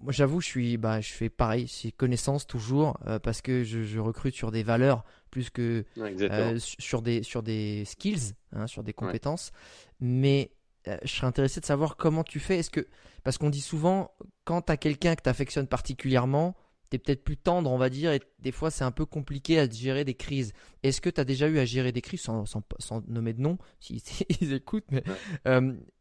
[0.00, 3.82] moi, j'avoue, je suis, bah, je fais pareil, c'est connaissance toujours, euh, parce que je,
[3.82, 8.82] je, recrute sur des valeurs plus que euh, sur des sur des skills, hein, sur
[8.82, 9.52] des compétences.
[10.00, 10.50] Mais
[10.88, 12.58] euh, je serais intéressé de savoir comment tu fais.
[12.58, 12.86] Est-ce que
[13.22, 14.12] parce qu'on dit souvent
[14.44, 16.56] quand tu as quelqu'un que tu affectionnes particulièrement,
[16.90, 19.58] tu es peut-être plus tendre, on va dire, et des fois c'est un peu compliqué
[19.58, 20.54] à gérer des crises.
[20.84, 22.62] Est-ce que tu as déjà eu à gérer des crises, sans, sans,
[23.08, 25.02] nommer de nom, s'ils si, écoutent, mais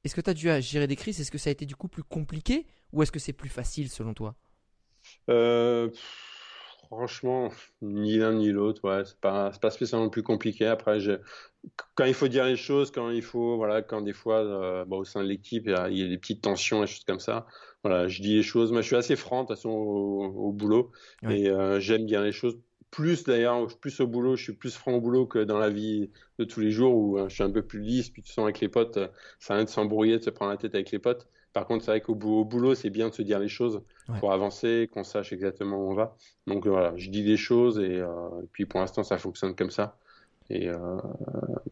[0.04, 1.20] est-ce que tu as dû à gérer des crises?
[1.20, 3.90] Est-ce que ça a été du coup plus compliqué ou est-ce que c'est plus facile
[3.90, 4.36] selon toi?
[5.30, 5.92] Euh,
[6.88, 10.66] Franchement, ni l'un ni l'autre, ouais, c'est pas, pas spécialement plus compliqué.
[10.68, 11.00] Après,
[11.96, 14.98] quand il faut dire les choses, quand il faut, voilà, quand des fois, euh, bah,
[14.98, 17.48] au sein de l'équipe, il, y, a des petites tensions et choses comme ça.
[17.84, 18.72] Voilà, je dis les choses.
[18.72, 20.92] Moi, je suis assez franc, de toute façon, au, boulot.
[21.30, 22.58] Et euh, j'aime bien les choses.
[22.92, 26.12] Plus d'ailleurs, plus au boulot, je suis plus franc au boulot que dans la vie
[26.40, 28.10] de tous les jours où euh, je suis un peu plus lisse.
[28.10, 29.00] Puis tu sens avec les potes,
[29.40, 31.28] ça rien de s'embrouiller, de se prendre la tête avec les potes.
[31.56, 33.82] Par contre, c'est vrai qu'au boulot, c'est bien de se dire les choses
[34.20, 36.18] pour avancer, qu'on sache exactement où on va.
[36.48, 38.10] Donc voilà, je dis des choses et, euh,
[38.52, 39.96] puis pour l'instant, ça fonctionne comme ça.
[40.50, 40.78] Et euh,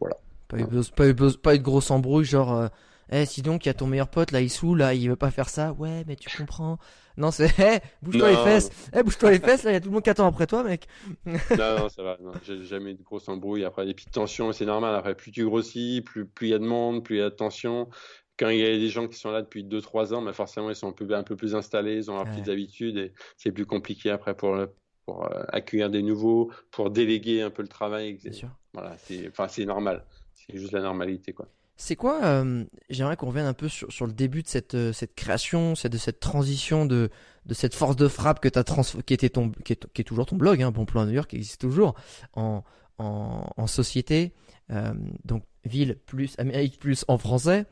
[0.00, 0.16] voilà.
[0.48, 2.68] Pas eu, pas, eu, pas eu, de grosse embrouille, genre, euh,
[3.12, 5.30] eh, sinon, il y a ton meilleur pote, là, il saoule, là, il veut pas
[5.30, 5.72] faire ça.
[5.72, 6.78] Ouais, mais tu comprends.
[7.18, 8.70] Non, c'est, eh, bouge-toi les fesses.
[8.96, 10.62] Eh, bouge-toi les fesses, là, il y a tout le monde qui attend après toi,
[10.62, 10.88] mec.
[11.26, 12.16] non, non, ça va.
[12.46, 13.66] J'ai jamais eu de grosse embrouille.
[13.66, 14.94] Après, des petites tensions, c'est normal.
[14.94, 17.28] Après, plus tu grossis, plus, plus il y a de monde, plus il y a
[17.28, 17.90] de tensions
[18.38, 20.76] quand il y a des gens qui sont là depuis 2-3 ans, mais forcément, ils
[20.76, 23.66] sont un peu, un peu plus installés, ils ont leurs petites habitudes et c'est plus
[23.66, 24.58] compliqué après pour,
[25.04, 28.14] pour euh, accueillir des nouveaux, pour déléguer un peu le travail.
[28.14, 28.48] Bien sûr.
[28.72, 30.04] Voilà, c'est enfin, normal.
[30.34, 31.32] C'est juste la normalité.
[31.32, 31.48] quoi.
[31.76, 34.92] C'est quoi euh, J'aimerais qu'on revienne un peu sur, sur, le début de cette, euh,
[34.92, 37.10] cette création, de cette transition, de,
[37.46, 40.04] de cette force de frappe que as trans qui, était ton, qui, est, qui est
[40.04, 41.94] toujours ton blog, hein, Bon Plan New York, qui existe toujours
[42.34, 42.62] en,
[42.98, 44.32] en, en société.
[44.68, 47.66] Donc ville plus Amérique plus en français.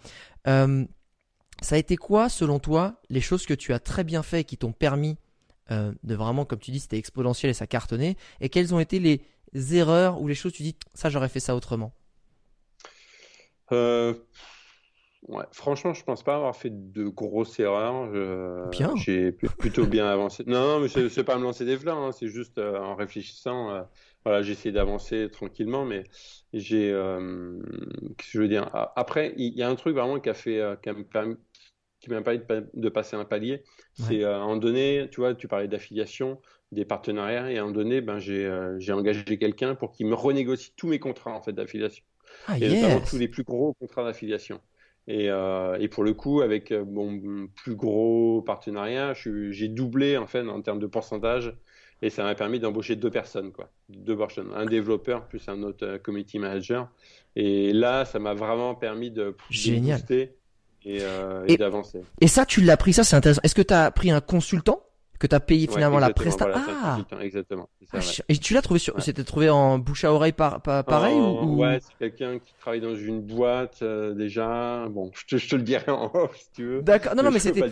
[0.46, 0.84] Euh,
[1.60, 4.44] ça a été quoi, selon toi, les choses que tu as très bien fait et
[4.44, 5.16] qui t'ont permis
[5.70, 8.16] euh, de vraiment, comme tu dis, c'était exponentiel et ça cartonnait?
[8.40, 11.54] Et quelles ont été les erreurs ou les choses tu dis, ça j'aurais fait ça
[11.54, 11.92] autrement?
[13.70, 14.12] Euh,
[15.28, 18.10] ouais, Franchement, je pense pas avoir fait de grosses erreurs.
[18.70, 18.96] bien.
[18.96, 20.42] J'ai plutôt bien avancé.
[20.46, 23.86] Non, non mais c'est pas me lancer des fleurs, hein, c'est juste en réfléchissant
[24.24, 26.04] voilà, j'ai essayé d'avancer tranquillement, mais
[26.52, 27.58] j'ai, euh,
[28.22, 30.90] je veux dire, après, il y a un truc vraiment qui a fait, euh, qui
[32.10, 32.40] m'a permis
[32.74, 33.62] de, passer un palier.
[33.94, 38.00] C'est à un donné, tu vois, tu parlais d'affiliation, des partenariats, et à un donné,
[38.00, 42.04] ben, j'ai engagé quelqu'un pour qu'il me renégocie tous mes contrats en fait d'affiliation.
[42.46, 44.60] Ah, et notamment tous les plus gros contrats d'affiliation.
[45.08, 50.26] Et, euh, et, pour le coup, avec euh, mon plus gros partenariat, j'ai doublé en
[50.26, 51.56] fait en termes de pourcentage
[52.02, 55.86] et ça m'a permis d'embaucher deux personnes, quoi, deux personnes, un développeur plus un autre
[55.86, 56.88] euh, community manager.
[57.36, 60.00] Et là, ça m'a vraiment permis de, Génial.
[60.00, 60.36] booster
[60.84, 62.02] et, euh, et, et d'avancer.
[62.20, 63.40] Et ça, tu l'as pris, ça c'est intéressant.
[63.44, 64.82] Est-ce que tu as pris un consultant
[65.22, 66.52] que tu as payé finalement la prestation.
[66.82, 67.68] ah exactement.
[67.92, 71.14] Ça, ah, Et tu l'as trouvé sur, c'était trouvé en bouche à oreille par, pareil
[71.14, 71.62] ou...
[71.62, 74.88] Ouais, c'est quelqu'un qui travaille dans une boîte euh, déjà.
[74.90, 76.82] Bon, je te, je te, le dirai en off si tu veux.
[76.82, 77.14] D'accord.
[77.14, 77.62] Non, non, mais c'était,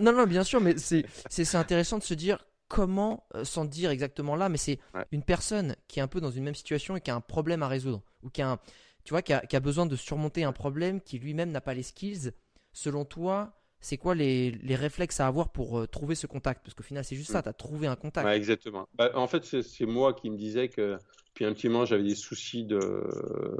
[0.00, 2.38] non, non, bien sûr, mais c'est, c'est, intéressant de se dire
[2.70, 4.78] comment, euh, sans dire exactement là, mais c'est
[5.10, 7.64] une personne qui est un peu dans une même situation et qui a un problème
[7.64, 8.58] à résoudre ou qui a, un,
[9.04, 11.74] tu vois, qui a, qui a besoin de surmonter un problème qui lui-même n'a pas
[11.74, 12.30] les skills.
[12.72, 16.62] Selon toi, c'est quoi les, les, réflexes à avoir pour euh, trouver ce contact?
[16.62, 17.42] Parce qu'au final, c'est juste ça, mm.
[17.42, 18.28] tu as trouvé un contact.
[18.28, 18.88] exactement.
[18.94, 20.96] Bah, en fait, c'est moi qui me disais que,
[21.34, 22.80] puis un petit moment, j'avais des soucis de.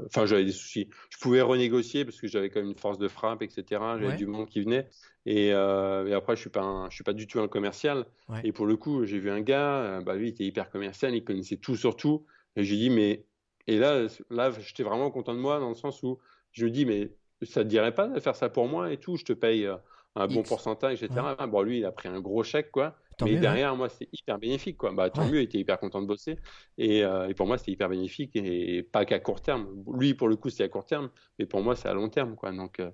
[0.05, 0.89] Enfin, j'avais des soucis.
[1.09, 3.63] Je pouvais renégocier parce que j'avais quand même une force de frappe, etc.
[3.99, 4.87] J'avais du monde qui venait.
[5.25, 8.05] Et, euh, et après, je suis pas, je suis pas du tout un commercial.
[8.43, 11.15] Et pour le coup, j'ai vu un gars, euh, bah, lui, il était hyper commercial,
[11.15, 12.25] il connaissait tout sur tout.
[12.55, 13.25] Et j'ai dit, mais.
[13.67, 16.19] Et là, là j'étais vraiment content de moi dans le sens où
[16.51, 17.11] je me dis, mais
[17.43, 19.17] ça te dirait pas de faire ça pour moi et tout?
[19.17, 19.69] Je te paye
[20.15, 21.21] un bon pourcentage, etc.
[21.47, 22.95] Bon, lui, il a pris un gros chèque, quoi.
[23.25, 24.91] Mais derrière, moi, c'est hyper bénéfique, quoi.
[24.91, 26.37] Bah, tant mieux, il était hyper content de bosser.
[26.77, 29.67] Et, euh, et pour moi, c'était hyper bénéfique et pas qu'à court terme.
[29.93, 32.35] Lui, pour le coup, c'est à court terme, mais pour moi, c'est à long terme,
[32.35, 32.51] quoi.
[32.51, 32.89] Donc, euh,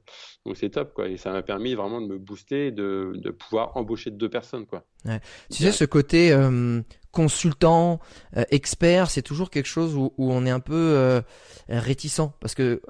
[0.45, 1.07] donc c'est top, quoi.
[1.07, 4.85] Et ça m'a permis vraiment de me booster, de, de pouvoir embaucher deux personnes, quoi.
[5.49, 7.99] Tu sais, ce côté euh, consultant,
[8.51, 11.21] expert, c'est toujours quelque chose où, où, on est un peu
[11.69, 12.81] réticent parce que,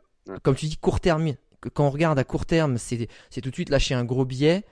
[0.41, 1.33] comme tu dis, court terme
[1.73, 3.07] quand on regarde à court terme, c'est
[3.41, 4.63] tout de suite lâcher un gros billet.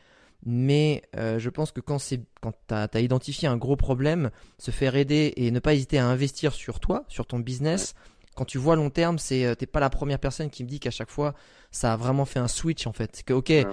[0.46, 1.98] Mais euh, je pense que quand,
[2.40, 4.30] quand tu as, identifié un gros problème,
[4.60, 7.96] se faire aider et ne pas hésiter à investir sur toi, sur ton business,
[8.36, 10.80] quand tu vois long terme, c'est euh, t'es pas la première personne qui me dit
[10.80, 11.34] qu'à chaque fois
[11.72, 13.24] ça a vraiment fait un switch en fait.
[13.26, 13.64] Que ok, euh,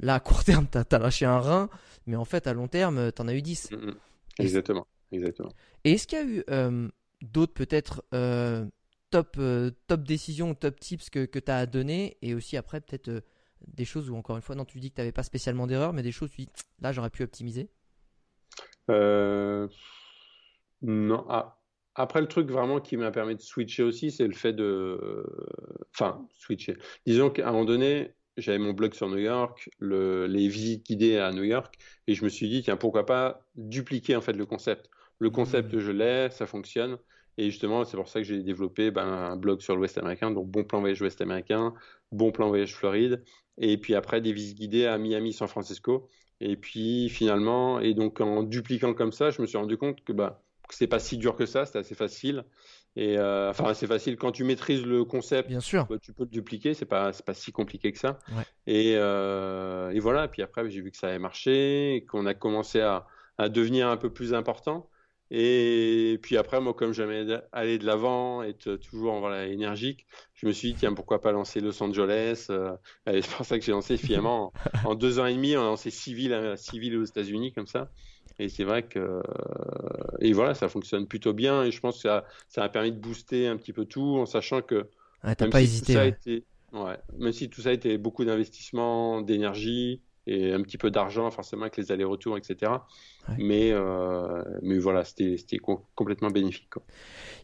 [0.00, 1.70] là à court terme t'as as lâché un rein,
[2.06, 3.70] mais en fait à long terme t'en as eu 10.
[3.70, 3.94] Mm, mm.
[4.38, 5.52] Exactement, exactement.
[5.84, 6.90] Et est-ce qu'il y a eu
[7.22, 8.04] d'autres peut-être
[9.08, 9.40] top,
[9.86, 13.22] top décision, top tips que, que tu as à donner et aussi après peut-être
[13.66, 15.92] des choses où encore une fois, non, tu dis que tu n'avais pas spécialement d'erreur,
[15.92, 16.48] mais des choses où tu dis
[16.80, 17.68] là j'aurais pu optimiser
[18.90, 19.68] euh,
[20.82, 21.24] Non.
[21.28, 21.58] Ah,
[21.94, 25.24] après, le truc vraiment qui m'a permis de switcher aussi, c'est le fait de.
[25.94, 26.76] Enfin, switcher.
[27.06, 31.18] Disons qu'à un moment donné, j'avais mon blog sur New York, le, les visites guidées
[31.18, 31.74] à New York,
[32.06, 34.90] et je me suis dit, tiens, pourquoi pas dupliquer en fait le concept.
[35.18, 35.78] Le concept, mmh.
[35.78, 36.98] je l'ai, ça fonctionne.
[37.38, 40.48] Et justement, c'est pour ça que j'ai développé ben, un blog sur l'Ouest américain, donc
[40.48, 41.74] Bon Plan Voyage Ouest américain,
[42.12, 43.22] Bon Plan Voyage Floride,
[43.58, 46.08] et puis après des visites guidées à Miami, San Francisco.
[46.40, 50.12] Et puis finalement, et donc en dupliquant comme ça, je me suis rendu compte que,
[50.12, 52.44] bah, c'est pas si dur que ça, c'est assez facile.
[52.96, 55.48] Et euh, enfin, c'est facile quand tu maîtrises le concept.
[55.48, 55.86] Bien sûr.
[55.86, 58.18] Bah, tu peux le dupliquer, c'est pas c'est pas si compliqué que ça.
[58.66, 60.24] Et, euh, et, voilà.
[60.24, 63.88] Et puis après, j'ai vu que ça avait marché, qu'on a commencé à, à, devenir
[63.88, 64.88] un peu plus important.
[65.30, 70.52] Et puis après, moi, comme j'aimais aller de l'avant, être toujours voilà, énergique, je me
[70.52, 73.96] suis dit, tiens, pourquoi pas lancer Los Angeles euh, C'est pour ça que j'ai lancé
[73.96, 74.52] finalement
[74.84, 77.90] en, deux ans et demi, on a lancé six villes, aux États-Unis comme ça.
[78.38, 79.22] Et c'est vrai que.
[80.20, 81.64] Et voilà, ça fonctionne plutôt bien.
[81.64, 84.26] Et je pense que ça, ça a permis de booster un petit peu tout en
[84.26, 84.88] sachant que.
[85.22, 86.14] Ah, t'as pas hésité.
[86.72, 91.30] ouais, même si tout ça a été beaucoup d'investissement, d'énergie, et un petit peu d'argent
[91.30, 92.72] forcément avec les allers-retours, etc.
[93.38, 95.58] Mais, euh, mais voilà, c'était
[95.94, 96.70] complètement bénéfique.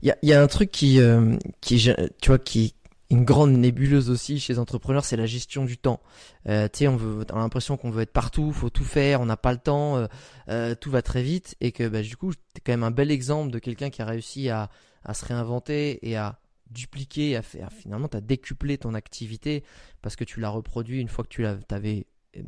[0.03, 1.91] Il y a, y a, un truc qui, euh, qui,
[2.21, 2.75] tu vois, qui
[3.11, 6.01] une grande nébuleuse aussi chez les entrepreneurs, c'est la gestion du temps.
[6.49, 9.21] Euh, tu sais, on veut, on a l'impression qu'on veut être partout, faut tout faire,
[9.21, 10.07] on n'a pas le temps,
[10.49, 13.11] euh, tout va très vite, et que bah, du coup, t'es quand même un bel
[13.11, 14.71] exemple de quelqu'un qui a réussi à,
[15.05, 16.39] à se réinventer et à
[16.71, 19.63] dupliquer, à faire finalement, t'as décuplé ton activité
[20.01, 22.07] parce que tu l'as reproduit une fois que tu l'avais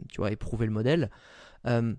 [0.08, 1.10] tu vois, éprouver le modèle.
[1.66, 1.94] Euh,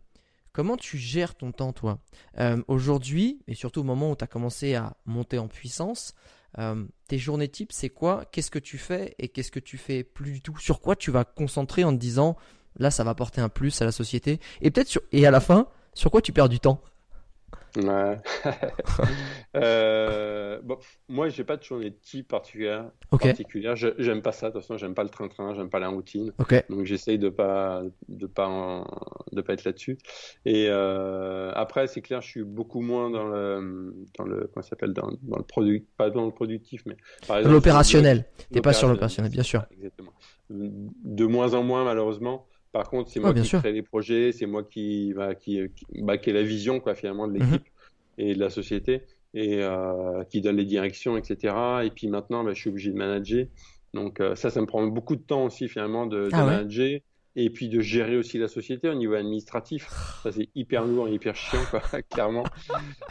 [0.52, 2.00] comment tu gères ton temps, toi?
[2.39, 6.13] Euh, Aujourd'hui, et surtout au moment où tu as commencé à monter en puissance,
[6.58, 8.26] euh, tes journées types, c'est quoi?
[8.32, 10.58] Qu'est-ce que tu fais et qu'est-ce que tu fais plus du tout?
[10.58, 12.38] Sur quoi tu vas concentrer en te disant
[12.78, 14.39] là, ça va apporter un plus à la société?
[14.62, 16.82] Et peut-être et à la fin, sur quoi tu perds du temps?
[17.75, 18.17] Ouais.
[19.55, 20.77] euh, bon,
[21.09, 22.89] moi, j'ai pas de journée type particulière.
[23.09, 23.75] particulière.
[23.75, 24.47] J'aime pas ça.
[24.47, 26.31] De toute façon, j'aime pas le train-train, j'aime pas la routine.
[26.69, 28.85] Donc, j'essaye de pas, de pas,
[29.31, 29.97] de pas être là-dessus.
[30.45, 34.93] Et euh, après, c'est clair, je suis beaucoup moins dans le, dans le, comment s'appelle,
[34.93, 37.55] dans, dans, le produit, pas dans le productif, mais par exemple.
[37.55, 38.25] L'opérationnel.
[38.51, 39.65] T'es pas sur l'opérationnel, bien sûr.
[39.71, 40.13] Exactement.
[40.49, 44.61] De moins en moins, malheureusement Par contre, c'est moi qui crée les projets, c'est moi
[44.61, 45.61] qui, bah, qui,
[45.99, 47.39] bah, qui, est la vision quoi, finalement de mhm.
[47.39, 47.67] l'équipe
[48.17, 51.55] et de la société et euh, qui donne les directions, etc.
[51.85, 53.45] Et puis maintenant, bah, je suis obligé de manager.
[53.93, 56.99] Donc euh, ça, ça me prend beaucoup de temps aussi finalement de, ah manager
[57.38, 59.88] et puis de gérer aussi la société au niveau administratif.
[60.21, 61.79] Ça, c'est hyper lourd et hyper chiant, quoi,
[62.11, 62.43] clairement.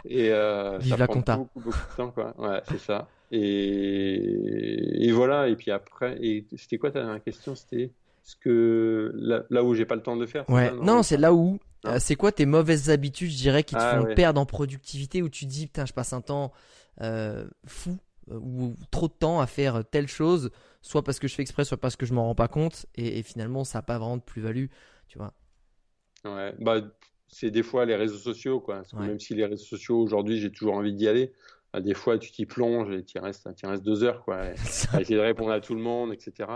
[0.05, 2.35] Et euh, ça la prend beaucoup, beaucoup de temps, quoi.
[2.37, 3.09] Ouais, c'est ça.
[3.33, 5.07] Et...
[5.07, 5.49] et, voilà.
[5.49, 7.55] Et puis après, et c'était quoi ta dernière question?
[7.55, 7.91] C'était
[8.25, 10.49] ce que là, là où j'ai pas le temps de faire.
[10.51, 10.73] Ouais.
[10.73, 11.61] non, c'est là où.
[11.87, 15.21] Euh, c'est quoi tes mauvaises habitudes, je dirais, qui te ah, font perdre en productivité,
[15.21, 16.51] où tu te dis, putain, je passe un temps
[17.03, 17.99] euh, fou
[18.31, 20.51] euh, ou trop de temps à faire telle chose
[20.85, 23.23] soit parce que je fais exprès, soit parce que je m'en rends pas compte, et,
[23.23, 24.67] finalement ça n'a pas vraiment de plus-value,
[25.09, 25.33] tu vois.
[26.25, 26.81] Ouais, bah
[27.27, 28.83] c'est des fois les réseaux sociaux, quoi.
[28.93, 31.33] Même si les réseaux sociaux aujourd'hui j'ai toujours envie d'y aller,
[31.81, 34.37] des fois tu t'y plonges et tu restes, restes deux heures, quoi,
[34.93, 36.49] à essayer de répondre à tout le monde, etc.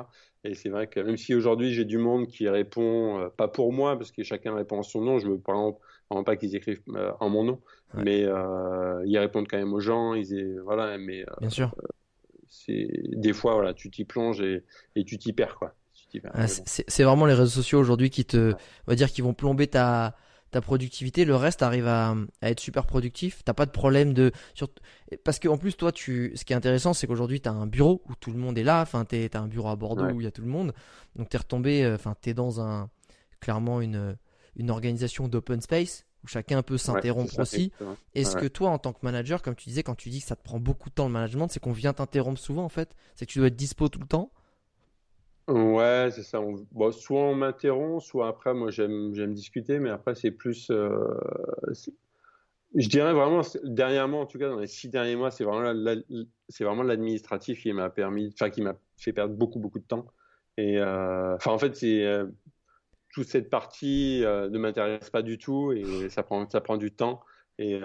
[0.44, 3.72] Et c'est vrai que même si aujourd'hui j'ai du monde qui répond, euh, pas pour
[3.72, 6.80] moi, parce que chacun répond en son nom, je veux par exemple pas qu'ils écrivent
[6.94, 7.60] euh, en mon nom,
[7.94, 11.74] mais euh, ils répondent quand même aux gens, ils, voilà, mais Bien sûr
[12.48, 14.64] c'est des fois voilà, tu t'y plonges et,
[15.04, 15.74] tu t'y perds quoi.
[16.46, 20.16] c'est vraiment les réseaux sociaux aujourd'hui qui te, on va dire, qui vont plomber ta
[20.50, 21.24] ta productivité.
[21.24, 23.42] Le reste arrive à, être super productif.
[23.44, 24.68] T'as pas de problème de sur...
[25.24, 28.02] parce qu'en plus toi, tu, ce qui est intéressant, c'est qu'aujourd'hui tu as un bureau
[28.08, 28.80] où tout le monde est là.
[28.80, 30.72] Enfin, tu as un bureau à Bordeaux où il y a tout le monde.
[31.16, 32.90] Donc tu es retombé, euh, enfin, es dans un
[33.40, 34.16] clairement une
[34.56, 37.72] une organisation d'open space où chacun peut s'interrompre aussi.
[38.14, 40.36] Est-ce que toi, en tant que manager, comme tu disais, quand tu dis que ça
[40.36, 43.24] te prend beaucoup de temps le management, c'est qu'on vient t'interrompre souvent en fait C'est
[43.24, 44.32] que tu dois être dispo tout le temps
[45.48, 46.40] Ouais, c'est ça.
[46.92, 50.70] soit on m'interrompt, soit après, moi j'aime discuter, mais après c'est plus.
[50.70, 50.98] Euh,
[52.74, 57.62] je dirais vraiment, dernièrement, en tout cas dans les six derniers mois, c'est vraiment l'administratif
[57.62, 60.06] qui m'a permis, enfin qui m'a fait perdre beaucoup beaucoup de temps.
[60.60, 62.26] Euh, en fait c'est euh,
[63.14, 67.22] toute cette partie ne m'intéresse pas du tout et ça prend, du temps.
[67.58, 67.80] Et,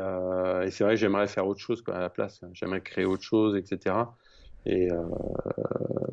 [0.70, 2.42] c'est vrai j'aimerais faire autre chose à la place.
[2.52, 3.96] J'aimerais créer autre chose, etc.
[4.66, 5.02] Et euh,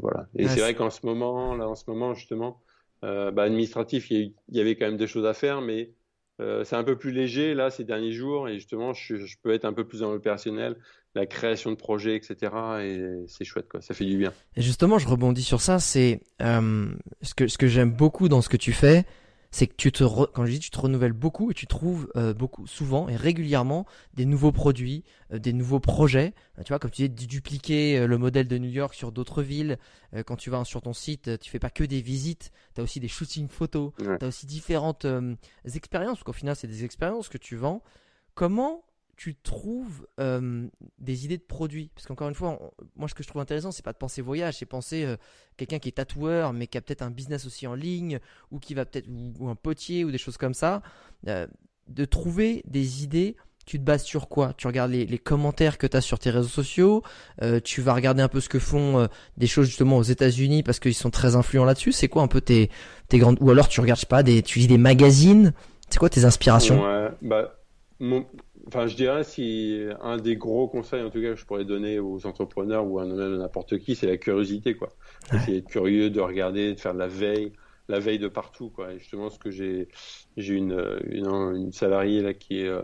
[0.00, 0.26] voilà.
[0.36, 2.60] Et c'est vrai qu'en ce moment, là, en ce moment justement,
[3.02, 5.92] bah, administratif, il y, avait quand même des choses à faire, mais
[6.38, 8.48] c'est un peu plus léger là ces derniers jours.
[8.48, 10.76] Et justement, je, je peux être un peu plus dans l'opérationnel
[11.14, 12.52] la création de projets, etc.
[12.82, 13.80] Et c'est chouette, quoi.
[13.80, 14.32] Ça fait du bien.
[14.56, 15.78] Et justement, je rebondis sur ça.
[15.78, 16.88] C'est euh,
[17.22, 19.04] ce que ce que j'aime beaucoup dans ce que tu fais,
[19.50, 22.32] c'est que tu te quand je dis tu te renouvelles beaucoup et tu trouves euh,
[22.34, 26.34] beaucoup souvent et régulièrement des nouveaux produits, euh, des nouveaux projets.
[26.64, 29.78] tu vois, comme tu dis, dupliquer le modèle de New York sur d'autres villes.
[30.26, 33.00] quand tu vas sur ton site, tu fais pas que des visites, tu as aussi
[33.00, 35.06] des shootings photos, tu as aussi différentes
[35.74, 36.22] expériences.
[36.22, 37.82] Qu'au final, c'est des expériences que tu vends.
[38.34, 38.84] Comment
[39.20, 40.66] tu trouves euh,
[40.98, 41.90] des idées de produits?
[41.94, 42.58] Parce qu'encore une fois,
[42.96, 45.18] moi ce que je trouve intéressant, c'est pas de penser voyage, c'est penser euh,
[45.58, 48.18] quelqu'un qui est tatoueur, mais qui a peut-être un business aussi en ligne,
[48.50, 50.80] ou qui va peut-être ou, un potier ou des choses comme ça,
[51.28, 51.46] euh,
[51.88, 53.36] de trouver des idées.
[53.66, 54.54] Tu te bases sur quoi?
[54.56, 57.02] Tu regardes les, commentaires que tu as sur tes réseaux sociaux,
[57.62, 59.06] tu vas regarder un peu ce que font
[59.36, 61.92] des choses justement aux États-Unis parce qu'ils sont très influents là-dessus.
[61.92, 62.70] C'est quoi un peu tes,
[63.08, 65.52] tes grandes ou alors tu regardes pas des tu lis des magazines
[65.90, 66.82] C'est quoi tes inspirations?
[66.82, 67.60] Ouais, bah,
[68.72, 71.98] Enfin, je dirais si un des gros conseils, en tout cas, que je pourrais donner
[71.98, 74.90] aux entrepreneurs ou à n'importe qui, c'est la curiosité, quoi.
[75.34, 77.52] Essayer d'être curieux, de regarder, de faire de la veille,
[77.88, 78.92] la veille de partout, quoi.
[78.92, 79.88] Et justement, ce que j'ai,
[80.36, 82.80] j'ai une, une, une, salariée là qui est, euh,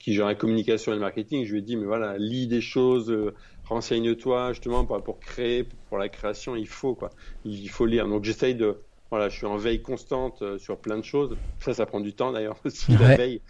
[0.00, 1.44] qui gère la communication et le marketing.
[1.44, 5.62] Je lui ai dit, mais voilà, lis des choses, euh, renseigne-toi, justement, pour, pour créer,
[5.88, 7.10] pour la création, il faut, quoi.
[7.44, 8.08] Il faut lire.
[8.08, 11.38] Donc, j'essaye de, voilà, je suis en veille constante euh, sur plein de choses.
[11.58, 13.42] Ça, ça prend du temps d'ailleurs aussi la veille.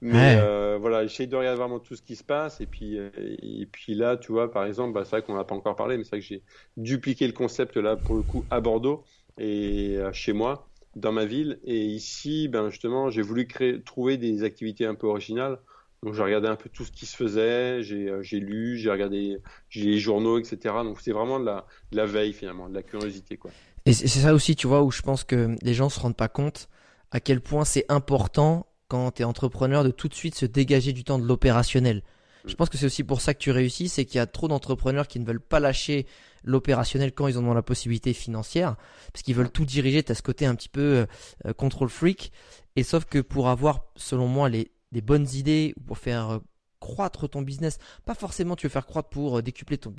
[0.00, 2.60] Mais euh, voilà, j'essaie de regarder vraiment tout ce qui se passe.
[2.60, 5.44] Et puis, euh, et puis là, tu vois, par exemple, bah, c'est vrai qu'on n'a
[5.44, 6.44] pas encore parlé, mais c'est vrai que j'ai
[6.76, 9.04] dupliqué le concept là pour le coup à Bordeaux
[9.38, 11.60] et chez moi, dans ma ville.
[11.64, 15.60] Et ici, ben justement, j'ai voulu créer, trouver des activités un peu originales.
[16.02, 19.38] Donc j'ai regardé un peu tout ce qui se faisait, j'ai lu, j'ai regardé
[19.74, 20.84] les journaux, etc.
[20.84, 23.54] Donc c'est vraiment de la, de la veille finalement, de la curiosité quoi.
[23.88, 26.28] Et c'est ça aussi, tu vois, où je pense que les gens se rendent pas
[26.28, 26.68] compte
[27.10, 30.92] à quel point c'est important quand tu es entrepreneur de tout de suite se dégager
[30.92, 32.02] du temps de l'opérationnel.
[32.44, 34.46] Je pense que c'est aussi pour ça que tu réussis, c'est qu'il y a trop
[34.46, 36.06] d'entrepreneurs qui ne veulent pas lâcher
[36.44, 38.76] l'opérationnel quand ils en ont la possibilité financière,
[39.10, 41.06] parce qu'ils veulent tout diriger, tu as ce côté un petit peu
[41.46, 42.30] euh, control freak,
[42.76, 46.38] et sauf que pour avoir, selon moi, les, des bonnes idées, ou pour faire euh,
[46.80, 47.78] croître ton business.
[48.04, 49.94] Pas forcément tu veux faire croître pour euh, décupler ton,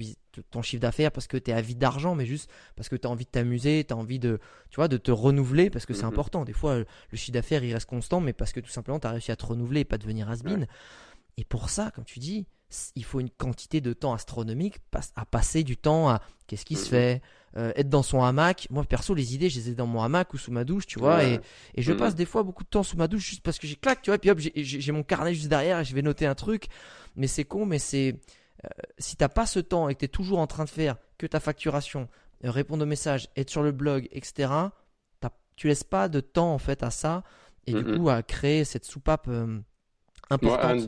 [0.49, 3.11] ton chiffre d'affaires parce que tu es avide d'argent, mais juste parce que tu as
[3.11, 4.39] envie de t'amuser, tu as envie de,
[4.69, 6.09] tu vois, de te renouveler parce que c'est mhm.
[6.09, 6.45] important.
[6.45, 6.85] Des fois, le
[7.17, 9.45] chiffre d'affaires il reste constant, mais parce que tout simplement tu as réussi à te
[9.45, 10.41] renouveler et pas devenir has.
[11.37, 12.47] Et pour ça, comme tu dis,
[12.95, 14.77] il faut une quantité de temps astronomique
[15.15, 16.89] à passer du temps à qu'est-ce qui se mm.
[16.89, 17.21] fait,
[17.57, 18.67] euh, être dans son hamac.
[18.69, 20.99] Moi, perso, les idées, je les ai dans mon hamac ou sous ma douche, tu
[20.99, 21.23] vois.
[21.23, 21.39] Et,
[21.75, 21.97] et, je mm.
[21.97, 24.09] passe des fois beaucoup de temps sous ma douche juste parce que j'ai claque, tu
[24.09, 24.15] vois.
[24.15, 26.67] Et puis hop, j'ai mon carnet juste derrière et je vais noter un truc.
[27.15, 28.19] Mais c'est con, mais c'est.
[28.65, 30.97] Euh, si t'as pas ce temps et que tu es toujours en train de faire
[31.17, 32.07] que ta facturation,
[32.43, 34.51] euh, répondre aux messages, être sur le blog, etc.,
[35.55, 37.21] tu laisses pas de temps en fait à ça
[37.67, 39.29] et du coup à créer cette soupape
[40.29, 40.83] importante.
[40.83, 40.87] Ouais.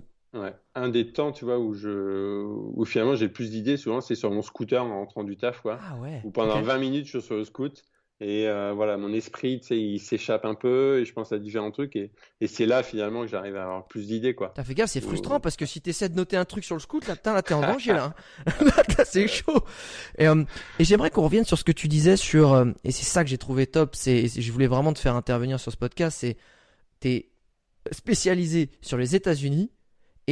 [0.75, 4.32] Un des temps, tu vois, où je, où finalement j'ai plus d'idées, souvent, c'est sur
[4.32, 5.79] mon scooter en rentrant du taf, quoi.
[5.84, 6.21] Ah ouais.
[6.23, 7.84] Où pendant 20 minutes, je suis sur le scoot.
[8.23, 11.39] Et euh, voilà, mon esprit, tu sais, il s'échappe un peu et je pense à
[11.39, 11.95] différents trucs.
[11.95, 14.51] Et, et c'est là, finalement, que j'arrive à avoir plus d'idées, quoi.
[14.53, 16.82] T'as fait gaffe, c'est frustrant parce que si t'essaies de noter un truc sur le
[16.82, 18.13] scoot, là, là, t'es en danger, là.
[18.45, 18.51] Hein.
[18.97, 19.65] là, c'est chaud.
[20.19, 20.43] Et, euh,
[20.77, 23.29] et j'aimerais qu'on revienne sur ce que tu disais sur, euh, et c'est ça que
[23.29, 26.38] j'ai trouvé top, c'est, je voulais vraiment te faire intervenir sur ce podcast, c'est,
[26.99, 27.32] t'es
[27.91, 29.71] spécialisé sur les États-Unis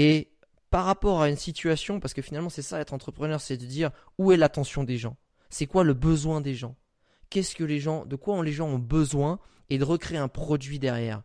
[0.01, 0.31] et
[0.69, 3.91] par rapport à une situation, parce que finalement c'est ça être entrepreneur, c'est de dire
[4.17, 5.17] où est l'attention des gens,
[5.49, 6.77] c'est quoi le besoin des gens,
[7.29, 9.39] qu'est-ce que les gens, de quoi ont les gens ont besoin,
[9.69, 11.21] et de recréer un produit derrière.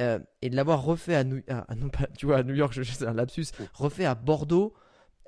[0.00, 1.40] Euh, et de l'avoir refait à New,
[2.18, 4.74] tu vois, à New York, c'est un lapsus, refait à Bordeaux.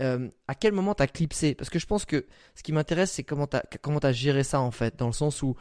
[0.00, 1.54] Euh, à quel moment t'as clipsé?
[1.54, 2.26] Parce que je pense que
[2.56, 5.40] ce qui m'intéresse, c'est comment t'as comment as géré ça en fait, dans le sens
[5.42, 5.54] où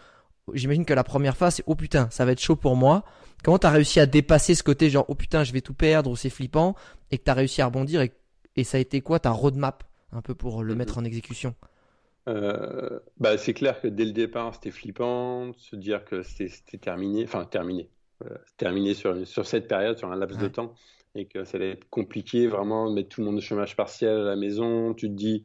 [0.54, 3.04] j'imagine que la première phase, c'est oh putain, ça va être chaud pour moi.
[3.44, 6.16] Comment t'as réussi à dépasser ce côté genre oh putain, je vais tout perdre ou
[6.16, 6.76] c'est flippant
[7.12, 8.12] et que t'as réussi à rebondir et,
[8.56, 11.56] et, ça a été quoi ta roadmap un peu pour le mettre en exécution?
[12.28, 17.24] Euh, bah, c'est clair que dès le départ, c'était flippant, se dire que c'était terminé,
[17.24, 17.90] enfin terminé,
[18.26, 20.74] euh, terminé sur, sur cette période, sur un laps de temps,
[21.16, 24.18] et que ça allait être compliqué vraiment de mettre tout le monde au chômage partiel
[24.18, 24.94] à la maison.
[24.94, 25.44] Tu te dis,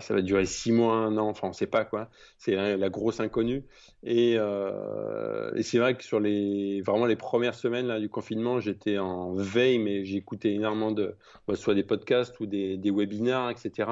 [0.00, 2.08] ça va durer six mois, un an, enfin on sait pas quoi.
[2.38, 3.64] C'est la, grosse inconnue.
[4.06, 8.98] Euh, et, c'est vrai que sur les vraiment les premières semaines là, du confinement, j'étais
[8.98, 11.14] en veille, mais j'écoutais énormément de
[11.46, 13.90] bah, soit des podcasts ou des, des webinaires, etc.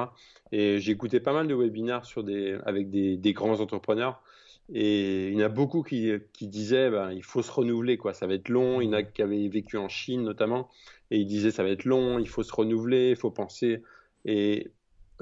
[0.51, 4.21] Et j'écoutais pas mal de webinaires sur des avec des, des, grands entrepreneurs.
[4.73, 8.13] Et il y en a beaucoup qui, qui disaient ben, il faut se renouveler, quoi.
[8.13, 8.81] ça va être long.
[8.81, 10.69] Il y en a qui avaient vécu en Chine notamment,
[11.11, 13.83] et ils disaient ça va être long, il faut se renouveler, il faut penser.
[14.25, 14.71] Et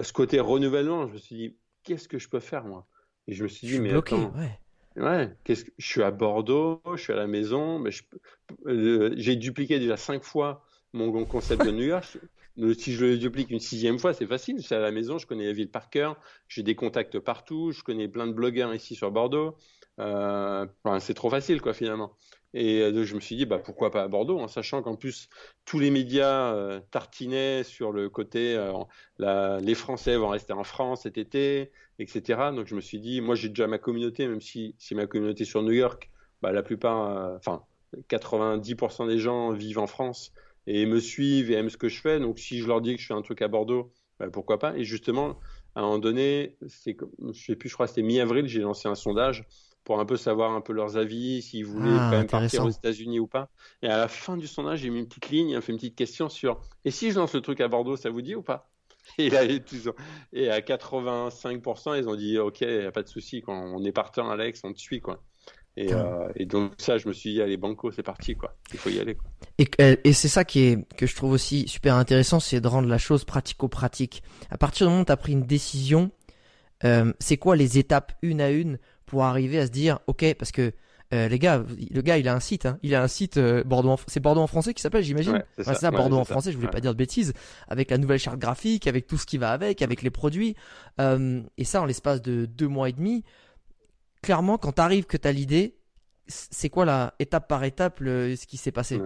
[0.02, 2.88] ce côté renouvellement, je me suis dit, qu'est-ce que je peux faire moi?
[3.28, 4.34] Et je me suis dit, mais attends,
[4.96, 5.36] ouais.
[5.44, 5.72] qu'est-ce que...
[5.78, 7.92] je suis à Bordeaux, je suis à la maison, mais
[8.66, 12.18] euh, j'ai dupliqué déjà cinq fois mon concept de New York.
[12.78, 14.58] Si je le duplique une sixième fois, c'est facile.
[14.60, 16.16] Je suis à la maison, je connais la ville par cœur,
[16.48, 19.58] j'ai des contacts partout, je connais plein de blogueurs ici sur Bordeaux.
[20.00, 20.68] Euh,
[21.00, 22.16] c'est trop facile, quoi, finalement.
[22.54, 25.28] Et euh, je me suis dit, bah, pourquoi pas à Bordeaux, en sachant qu'en plus,
[25.66, 31.04] tous les médias euh, tartinaient sur le côté, euh, les Français vont rester en France
[31.04, 32.52] cet été, etc.
[32.56, 35.46] Donc je me suis dit, moi j'ai déjà ma communauté, même si, si ma communauté
[35.46, 37.64] sur New York, bah, la plupart, enfin,
[38.10, 40.32] 90% des gens vivent en France
[40.68, 42.20] et me suivent et aiment ce que je fais.
[42.20, 44.78] Donc si je leur dis que je fais un truc à Bordeaux, bah, pourquoi pas?
[44.78, 45.40] Et justement,
[45.76, 46.68] à un moment donné, je
[47.34, 49.48] sais plus, je crois que c'était mi-avril, j'ai lancé un sondage
[49.84, 52.70] pour un peu savoir un peu leurs avis, s'ils voulaient ah, quand même partir aux
[52.70, 53.50] États-Unis ou pas.
[53.82, 56.30] Et à la fin du sondage, j'ai mis une petite ligne, fait une petite question
[56.30, 58.70] sur et si je lance le truc à Bordeaux, ça vous dit ou pas?
[59.18, 63.84] Et, là, et à 85%, ils ont dit ok, y a pas de souci, on
[63.84, 65.22] est partant, Alex, on te suit quoi.
[65.76, 68.56] Et, euh, et, donc ça, je me suis dit allez banco, c'est parti quoi.
[68.72, 69.16] Il faut y aller.
[69.16, 69.30] Quoi.
[69.58, 72.68] Et, euh, et c'est ça qui est que je trouve aussi super intéressant, c'est de
[72.68, 74.24] rendre la chose pratico-pratique.
[74.50, 76.12] À partir du moment où tu as pris une décision,
[76.84, 78.78] euh, c'est quoi les étapes une à une
[79.14, 80.72] pour arriver à se dire, ok, parce que
[81.14, 82.80] euh, les gars, le gars, il a un site, hein.
[82.82, 85.44] il a un site euh, Bordeaux, c'est Bordeaux en français qui s'appelle, j'imagine.
[85.60, 86.52] c'est ça, Bordeaux en français.
[86.52, 87.34] Je voulais pas dire de bêtises,
[87.68, 90.56] avec la nouvelle charte graphique, avec tout ce qui va avec, avec les produits,
[91.00, 93.24] euh, et ça en l'espace de deux mois et demi.
[94.24, 95.78] Clairement, quand t'arrives que t'as l'idée,
[96.26, 99.00] c'est quoi la étape par étape ce qui s'est passé?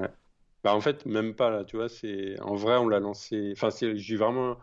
[0.64, 1.90] Bah en fait, même pas là, tu vois.
[1.90, 3.52] C'est en vrai, on l'a lancé.
[3.52, 4.56] Enfin, j'ai vraiment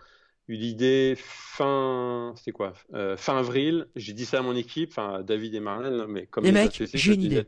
[0.49, 3.87] eu l'idée fin, c'était quoi, euh, fin avril.
[3.97, 7.15] J'ai dit ça à mon équipe, enfin David et Marlène, mais comme les, mecs, j'ai
[7.15, 7.47] une idée.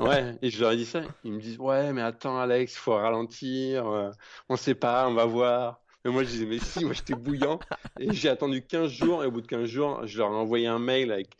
[0.00, 1.02] Ouais, et je leur ai dit ça.
[1.24, 3.86] Ils me disent ouais, mais attends Alex, faut ralentir.
[3.86, 4.10] Euh,
[4.48, 5.80] on sait pas, on va voir.
[6.04, 7.58] Mais moi je disais mais si, moi j'étais bouillant
[7.98, 10.66] et j'ai attendu 15 jours et au bout de 15 jours, je leur ai envoyé
[10.66, 11.36] un mail avec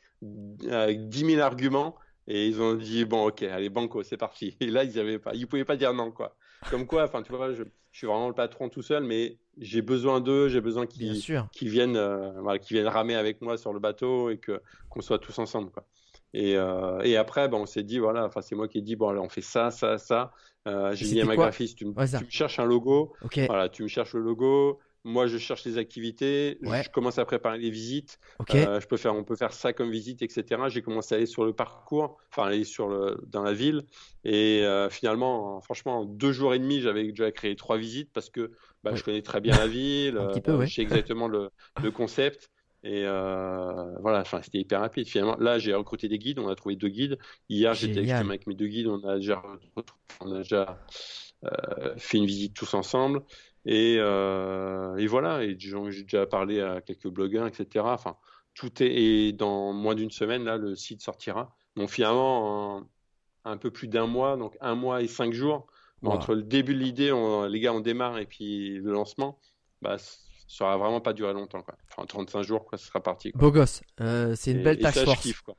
[0.71, 4.57] avec 10 000 arguments et ils ont dit bon ok, allez banco, c'est parti.
[4.61, 6.37] Et là ils avaient pas, ils pouvaient pas dire non quoi.
[6.71, 9.83] Comme quoi, enfin tu vois, je, je suis vraiment le patron tout seul, mais j'ai
[9.83, 14.31] besoin d'eux, j'ai besoin qu'ils viennent, euh, voilà, viennent ramer avec moi sur le bateau
[14.31, 15.87] et que qu'on soit tous ensemble, quoi.
[16.33, 18.97] Et, euh, et après, ben, on s'est dit, voilà, enfin, c'est moi qui ai dit,
[18.97, 20.33] bon, allez, on fait ça, ça, ça.
[20.67, 21.95] Euh, j'ai dit à ma graphiste, tu, me,
[22.29, 23.13] cherches un logo.
[23.47, 24.81] Voilà, tu me cherches le logo.
[25.05, 26.83] Moi, je cherche les activités, Ouais.
[26.83, 28.19] je commence à préparer les visites.
[28.39, 28.55] Ok.
[28.55, 30.69] Euh, je peux faire, on peut faire ça comme visite, etc.
[30.71, 33.83] J'ai commencé à aller sur le parcours, enfin aller sur le, dans la ville,
[34.25, 38.13] et euh, finalement, en- franchement, en deux jours et demi, j'avais déjà créé trois visites
[38.13, 38.53] parce que
[38.83, 38.97] bah, Ouais.
[38.97, 40.67] je connais très bien la ville, Un petit euh, peu, ouais.
[40.67, 41.51] je sais exactement le,
[41.83, 42.51] le concept.
[42.83, 45.09] Et euh, voilà, enfin, c'était hyper rapide.
[45.09, 46.39] Finalement, là, j'ai recruté des guides.
[46.39, 47.19] On a trouvé deux guides.
[47.49, 48.89] Hier, j'étais avec mes deux guides.
[48.89, 49.43] On a déjà,
[50.21, 50.85] on a déjà
[51.45, 53.23] euh, fait une visite tous ensemble.
[53.67, 55.43] Et, euh, et voilà.
[55.45, 57.85] Et j'ai déjà parlé à quelques blogueurs, etc.
[57.89, 58.17] Enfin,
[58.55, 58.93] tout est.
[58.95, 61.55] Et dans moins d'une semaine, là, le site sortira.
[61.77, 62.89] Donc finalement, en
[63.47, 65.67] un peu plus d'un mois, donc un mois et cinq jours.
[66.03, 66.13] Wow.
[66.13, 69.39] Entre le début de l'idée, on- les gars, on démarre, et puis le lancement,
[69.83, 71.75] bah, ça aura vraiment pas duré longtemps, quoi.
[71.91, 73.41] Enfin, 35 jours, quoi, ce sera parti, quoi.
[73.41, 73.83] Beau gosse.
[74.01, 75.21] Euh, c'est une Et- belle task force.
[75.23, 75.57] kiffe, quoi.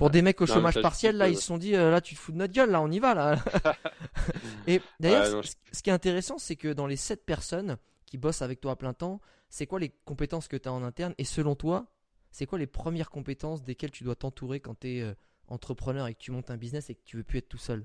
[0.00, 1.90] Pour des mecs au Non, chômage ça, partiel, là, euh, ils se sont dit, euh,
[1.90, 3.36] là, tu te fous de notre gueule, là, on y va, là.
[4.66, 5.42] Et d'ailleurs, Ouais,
[5.72, 7.76] ce qui est intéressant, c'est que dans les 7 personnes
[8.06, 9.20] qui bossent avec toi à plein temps,
[9.50, 11.14] c'est quoi les compétences que tu as en interne?
[11.18, 11.86] Et selon toi,
[12.30, 15.14] c'est quoi les premières compétences desquelles tu dois t'entourer quand tu es
[15.48, 17.84] entrepreneur et que tu montes un business et que tu veux plus être tout seul?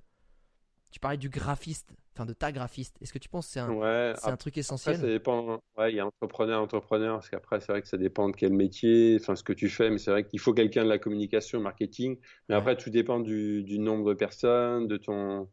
[0.92, 2.98] Tu parlais du graphiste, enfin de ta graphiste.
[3.02, 5.00] Est-ce que tu penses que c'est un, Ouais, c'est un truc Après, essentiel?
[5.02, 5.60] ça dépend.
[5.78, 8.54] Ouais, il y a entrepreneur, entrepreneur, parce qu'après, c'est vrai que ça dépend de quel
[8.54, 11.60] métier, enfin, ce que tu fais, mais c'est vrai qu'il faut quelqu'un de la communication,
[11.60, 12.18] marketing.
[12.48, 12.62] Mais Ouais.
[12.62, 15.50] après, tout dépend du, du nombre de personnes, de ton.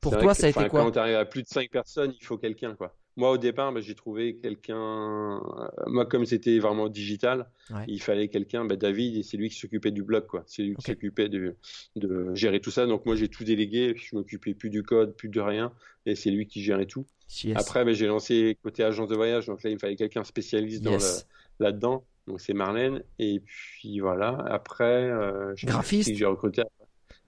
[0.00, 0.80] Pour C'est toi, que, ça a été quoi?
[0.84, 2.94] Quand tu arrives à plus de 5 personnes, il faut quelqu'un, quoi.
[3.16, 4.76] Moi, au départ, bah, j'ai trouvé quelqu'un.
[4.76, 7.84] euh, Moi, comme c'était vraiment digital, Ouais.
[7.88, 8.64] il fallait quelqu'un.
[8.66, 10.44] Bah, David, et c'est lui qui s'occupait du blog, quoi.
[10.46, 11.56] C'est lui qui s'occupait de,
[11.96, 12.86] de gérer tout ça.
[12.86, 13.94] Donc, moi, j'ai tout délégué.
[13.96, 15.72] Je m'occupais plus du code, plus de rien.
[16.04, 17.06] Et c'est lui qui gérait tout.
[17.42, 17.56] Yes.
[17.56, 20.82] Après, ben, j'ai lancé côté agence de voyage, donc là, il me fallait quelqu'un spécialiste
[20.84, 21.26] dans Yes.
[21.58, 22.04] le- là-dedans.
[22.28, 23.02] Donc c'est Marlène.
[23.18, 24.36] Et puis voilà.
[24.48, 26.62] Après, euh, j'ai recruté.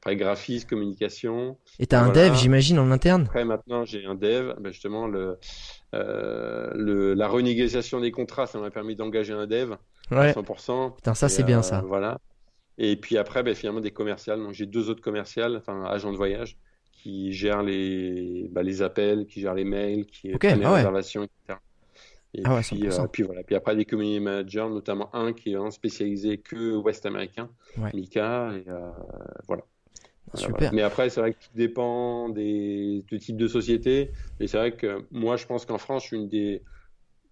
[0.00, 1.58] Après, graphiste, communication.
[1.80, 2.28] Et t'as un voilà.
[2.30, 3.22] dev, j'imagine, en interne?
[3.26, 4.54] Après, maintenant, j'ai un dev.
[4.60, 5.38] Ben, justement, le,
[5.94, 9.78] euh, le, la renégociation des contrats, ça m'a permis d'engager un dev à
[10.10, 10.32] Ouais.
[10.32, 10.94] 100%.
[10.96, 11.82] Putain, ça, c'est bien euh, ça.
[11.86, 12.18] Voilà.
[12.78, 14.38] Et puis après, ben, finalement, des commerciales.
[14.40, 16.56] Donc j'ai deux autres commerciales, enfin agents de voyage,
[16.92, 20.70] qui gèrent les, bah, les appels, qui gèrent les mails, qui Ok, prennent les ah
[20.70, 20.76] ouais.
[20.76, 21.58] réservations, etc.
[22.34, 23.04] Et Ah ouais, puis, 100%.
[23.04, 23.42] euh, puis voilà.
[23.42, 27.90] Puis après, des community managers, notamment un qui est spécialisé que ouest américain, Ouais.
[27.94, 28.52] Mika.
[28.54, 28.90] Et euh,
[29.46, 29.64] voilà.
[30.34, 30.58] Super.
[30.58, 30.70] voilà.
[30.72, 34.12] Mais après, c'est vrai que tout dépend des, du type de société.
[34.40, 36.62] Et c'est vrai que moi, je pense qu'en France, une des,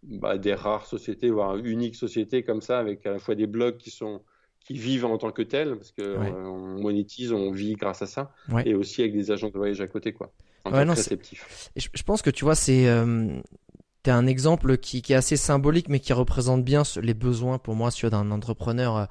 [0.02, 3.76] bah, des rares sociétés, voire unique société comme ça, avec à la fois des blogs
[3.78, 4.22] qui sont
[4.60, 6.28] qui vivent en tant que tels, parce que Ouais.
[6.28, 8.66] euh, on monétise, on vit grâce à ça, Ouais.
[8.66, 10.32] et aussi avec des agents de voyage à côté, quoi.
[10.64, 10.94] En Ouais, non,
[11.76, 13.28] je, je pense que tu vois, c'est euh,
[14.02, 17.76] t'es un exemple qui, qui est assez symbolique, mais qui représente bien les besoins pour
[17.76, 19.04] moi d'un entrepreneur, euh,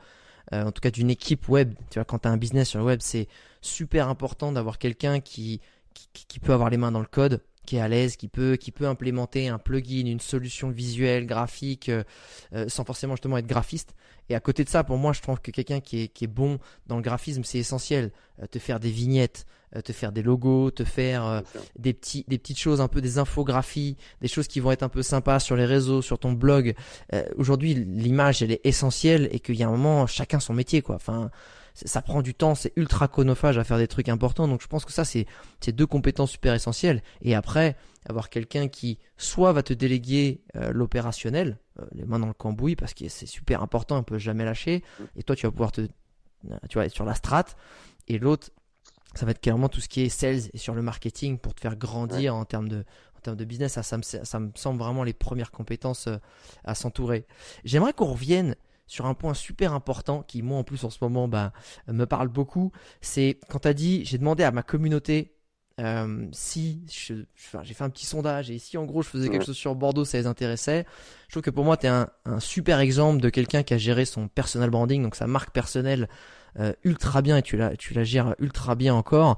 [0.53, 1.73] euh, en tout cas d'une équipe web.
[1.89, 3.27] Tu vois, quand tu un business sur le web, c'est
[3.61, 5.61] super important d'avoir quelqu'un qui
[6.13, 8.71] qui peut avoir les mains dans le code, qui est à l'aise, qui peut qui
[8.71, 12.03] peut implémenter un plugin, une solution visuelle, graphique, euh,
[12.53, 13.95] euh, sans forcément justement être graphiste.
[14.29, 16.27] Et à côté de ça, pour moi, je trouve que quelqu'un qui est, qui est
[16.27, 16.57] bon
[16.87, 18.11] dans le graphisme, c'est essentiel.
[18.41, 19.45] Euh, te faire des vignettes,
[19.75, 21.43] euh, te faire des logos, te faire
[21.77, 24.89] des, petits, des petites choses, un peu des infographies, des choses qui vont être un
[24.89, 26.75] peu sympas sur les réseaux, sur ton blog.
[27.35, 30.95] Aujourd'hui, l'image, elle est essentielle et qu'il y a un moment, chacun son métier, quoi.
[30.95, 31.29] Enfin,
[31.75, 34.47] ça prend du temps, c'est ultra chronophage à faire des trucs importants.
[34.47, 35.27] Donc, je pense que ça, c'est
[35.67, 37.03] deux compétences super essentielles.
[37.21, 37.75] Et après,
[38.07, 42.77] avoir quelqu'un qui soit va te déléguer euh, l'opérationnel, euh, les mains dans le cambouis,
[42.77, 44.83] parce que c'est super important, on peut jamais lâcher.
[45.17, 47.45] Et toi, tu vas pouvoir te, euh, tu vas être sur la strat.
[48.07, 48.51] Et l'autre,
[49.13, 51.61] ça va être clairement tout ce qui est sales et sur le marketing pour te
[51.61, 52.85] faire grandir en termes de
[53.17, 53.73] en termes de business.
[53.73, 56.07] Ça, ça me, ça me semble vraiment les premières compétences
[56.63, 57.25] à s'entourer.
[57.63, 58.55] J'aimerais qu'on revienne
[58.87, 61.53] sur un point super important qui, moi, en plus, en ce moment, bah,
[61.87, 62.71] me parle beaucoup.
[63.01, 65.31] C'est quand tu as dit, j'ai demandé à ma communauté
[65.81, 69.09] euh, si je- je- enfin, j'ai fait un petit sondage et si en gros je
[69.09, 70.85] faisais quelque chose sur Bordeaux, ça les intéressait.
[71.27, 73.77] Je trouve que pour moi, tu es un, un super exemple de quelqu'un qui a
[73.77, 76.07] géré son personal branding, donc sa marque personnelle
[76.59, 79.37] euh, ultra bien et tu la, tu la gères ultra bien encore.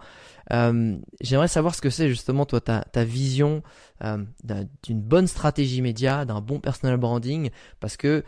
[0.53, 3.63] Euh, J'aimerais savoir ce que c'est justement toi ta, ta vision
[4.03, 8.23] euh, d'un- d'une bonne stratégie média, d'un bon personal branding, parce que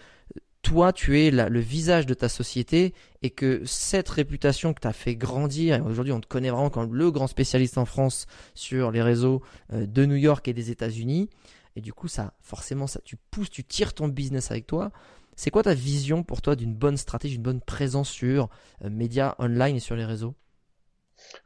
[0.70, 2.94] toi tu es le visage de ta société
[3.24, 6.70] et que cette réputation que tu as fait grandir, et aujourd'hui on te connaît vraiment
[6.70, 9.42] comme le grand spécialiste en France sur les réseaux
[9.74, 11.28] euh, de New York et des États-Unis,
[11.76, 14.92] et du coup ça forcément ça tu pousses, tu tires ton business avec toi.
[15.36, 18.48] C'est quoi ta vision pour toi d'une bonne stratégie, d'une bonne présence sur
[18.86, 20.36] euh, médias online et sur les réseaux?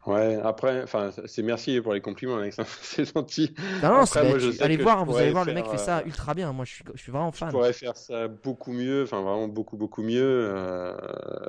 [0.06, 3.54] Ouais, après, enfin, c'est merci pour les compliments, Alexandre, c'est gentil.
[3.82, 6.00] Non, non, Après, moi, je allez voir, je vous allez voir, le mec fait ça
[6.00, 6.52] euh, ultra bien.
[6.54, 7.50] Moi, je suis, je suis vraiment Je fan.
[7.50, 10.22] pourrais faire ça beaucoup mieux, enfin vraiment beaucoup beaucoup mieux.
[10.24, 10.96] euh,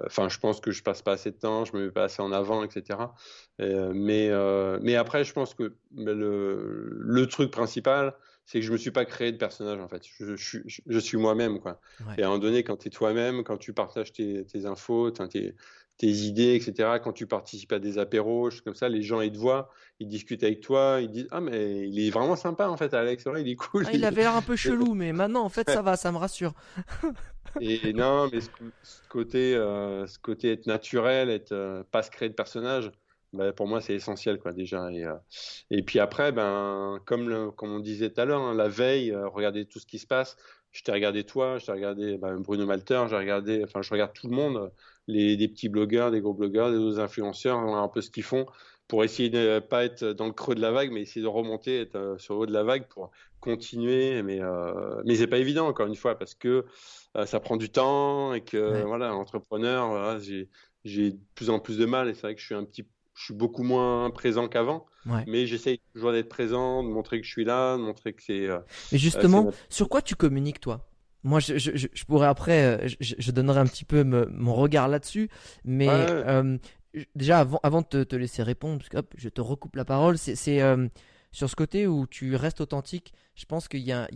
[0.06, 2.22] Enfin, je pense que je passe pas assez de temps, je me mets pas assez
[2.22, 3.14] en avant, etc.
[3.60, 8.14] Euh, mais euh, mais après, je pense que le le truc principal,
[8.44, 10.02] c'est que je me suis pas créé de personnage en fait.
[10.18, 11.80] Je, je, je suis moi-même quoi.
[12.18, 15.10] Et à un moment donné, quand tu es toi-même, quand tu partages tes, tes infos,
[15.10, 15.54] tes,
[15.96, 16.98] tes idées, etc.
[17.02, 19.70] Quand tu participes à des apéros, comme ça, les gens ils te voient,
[20.00, 23.24] ils discutent avec toi, ils disent ah mais il est vraiment sympa en fait, Alex,
[23.38, 23.84] il est cool.
[23.86, 26.18] Ah, il avait l'air un peu chelou, mais maintenant en fait ça va, ça me
[26.18, 26.54] rassure.
[27.60, 28.48] et non, mais ce,
[29.08, 32.90] côté, euh, ce côté être naturel, être euh, pas se créer de personnage,
[33.32, 34.90] bah, pour moi c'est essentiel quoi déjà.
[34.90, 35.14] Et, euh,
[35.70, 39.64] et puis après, ben comme comme on disait tout à l'heure, hein, la veille, regarder
[39.66, 40.36] tout ce qui se passe.
[40.72, 44.12] Je t'ai regardé toi, je t'ai regardé ben, Bruno Malter, j'ai regardé, enfin je regarde
[44.12, 44.72] tout le monde
[45.06, 48.46] les, des petits blogueurs, des gros blogueurs, des autres influenceurs, un peu ce qu'ils font
[48.86, 51.26] pour essayer de ne pas être dans le creux de la vague, mais essayer de
[51.26, 54.22] remonter, être euh, sur le haut de la vague pour continuer.
[54.22, 56.66] Mais, euh, mais c'est pas évident, encore une fois, parce que
[57.16, 60.18] euh, ça prend du temps et que, voilà, entrepreneur, voilà,
[60.84, 62.84] j'ai de plus en plus de mal et c'est vrai que je suis un petit
[63.14, 64.86] je suis beaucoup moins présent qu'avant,
[65.26, 68.48] mais j'essaye toujours d'être présent, de montrer que je suis là, de montrer que c'est.
[68.48, 68.58] Euh,
[68.92, 70.86] mais justement, sur quoi tu communiques toi?
[71.24, 74.88] Moi, je, je, je, pourrais après, euh, je, je, donnerai un petit peu mon regard
[74.88, 75.30] là-dessus,
[75.64, 76.58] mais euh,
[77.14, 80.18] déjà avant, avant de te, laisser répondre, parce que hop, je te recoupe la parole,
[80.18, 80.86] c'est euh,
[81.32, 83.14] sur ce côté où tu restes authentique.
[83.34, 84.08] Je pense qu'il y a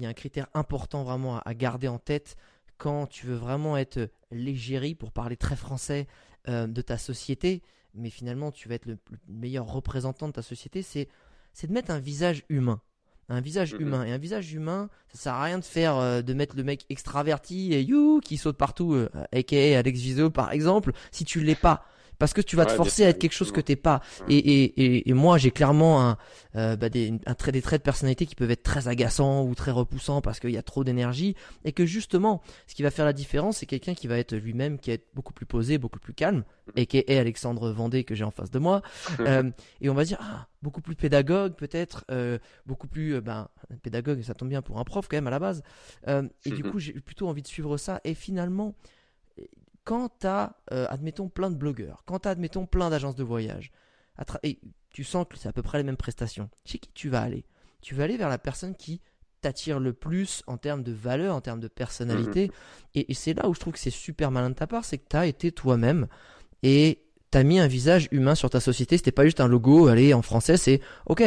[0.00, 2.36] un critère important vraiment à, garder en tête
[2.76, 6.06] quand tu veux vraiment être l'égérie, pour parler très français,
[6.46, 7.62] de ta société,
[7.92, 11.08] mais finalement tu vas être le, le meilleur représentant de ta société, c'est
[11.66, 12.80] de mettre un visage humain
[13.28, 14.04] un visage humain.
[14.04, 16.84] Et un visage humain, ça sert à rien de faire, euh, de mettre le mec
[16.88, 21.54] extraverti et you qui saute partout, euh, aka Alex Viso par exemple, si tu l'es
[21.54, 21.84] pas
[22.18, 24.00] parce que tu vas te forcer à être quelque chose que t'es pas.
[24.28, 26.16] Et, et, et, moi, j'ai clairement un,
[26.56, 29.54] euh, bah des, un trait, des traits de personnalité qui peuvent être très agaçants ou
[29.54, 33.04] très repoussants parce qu'il y a trop d'énergie et que justement, ce qui va faire
[33.04, 36.14] la différence, c'est quelqu'un qui va être lui-même, qui est beaucoup plus posé, beaucoup plus
[36.14, 36.44] calme,
[36.76, 38.82] et qui est Alexandre Vendée que j'ai en face de moi.
[39.20, 39.50] euh,
[39.80, 43.48] et on va dire, ah, beaucoup plus pédagogue peut-être, euh, beaucoup plus, euh, ben,
[43.82, 45.62] pédagogue, ça tombe bien pour un prof quand même à la base.
[46.08, 48.00] Euh, et du coup, j'ai plutôt envie de suivre ça.
[48.04, 48.74] Et finalement,
[49.88, 53.24] quand tu as, euh, admettons, plein de blogueurs, quand tu as, admettons, plein d'agences de
[53.24, 53.72] voyage,
[54.42, 54.60] et
[54.90, 57.46] tu sens que c'est à peu près les mêmes prestations, chez qui tu vas aller?
[57.80, 59.00] Tu vas aller vers la personne qui
[59.40, 62.48] t'attire le plus en termes de valeur, en termes de personnalité.
[62.94, 63.04] Mhm.
[63.08, 65.08] Et, c'est là où je trouve que c'est super malin de ta part, c'est que
[65.08, 66.06] tu as été toi-même
[66.62, 68.98] et tu as mis un visage humain sur ta société.
[68.98, 71.22] C'était pas juste un logo, allez, en français, c'est ok,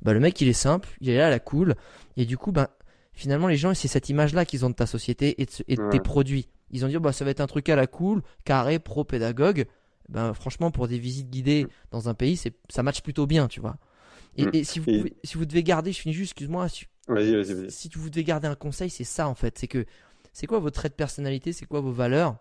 [0.00, 1.74] bah, le mec il est simple, il est là, la cool.
[2.16, 2.68] Et du coup, ben,
[3.12, 6.48] finalement, les gens, c'est cette image-là qu'ils ont de ta société et de, tes produits.
[6.70, 9.66] Ils ont dit, bah, ça va être un truc à la cool, carré, pro, pédagogue.
[10.08, 13.60] Ben, franchement, pour des visites guidées dans un pays, c'est, ça match plutôt bien, tu
[13.60, 13.76] vois.
[14.36, 14.64] Et, mm.
[14.64, 16.68] si, vous si vous devez garder, je finis juste, excuse-moi.
[16.68, 17.70] Si, vas-y, vas-y, vas-y.
[17.70, 19.58] si vous devez garder un conseil, c'est ça, en fait.
[19.58, 19.84] C'est que,
[20.32, 22.36] c'est quoi votre trait de personnalité, c'est quoi vos valeurs?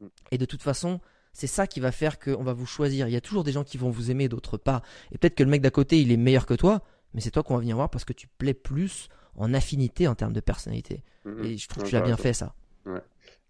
[0.00, 0.06] Mm.
[0.32, 1.00] Et de toute façon,
[1.32, 3.08] c'est ça qui va faire qu'on va vous choisir.
[3.08, 4.82] Il y a toujours des gens qui vont vous aimer, d'autres pas.
[5.12, 6.82] Et peut-être que le mec d'à côté, il est meilleur que toi,
[7.14, 10.14] mais c'est toi qu'on va venir voir parce que tu plais plus en affinité en
[10.14, 11.02] termes de personnalité.
[11.42, 12.54] Et je trouve que tu l'as bien fait, ça.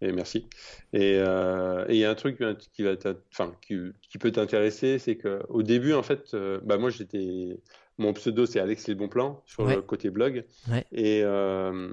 [0.03, 0.47] Et merci.
[0.97, 2.43] Euh, et il y a un truc
[2.75, 2.95] qui, va
[3.33, 7.61] enfin, qui, peut t'intéresser, c'est qu'au début, en fait, euh, bah moi, j'étais.
[7.99, 10.45] Mon pseudo, c'est Alex Les Bons Plans sur le côté blog.
[10.91, 11.91] Et, euh,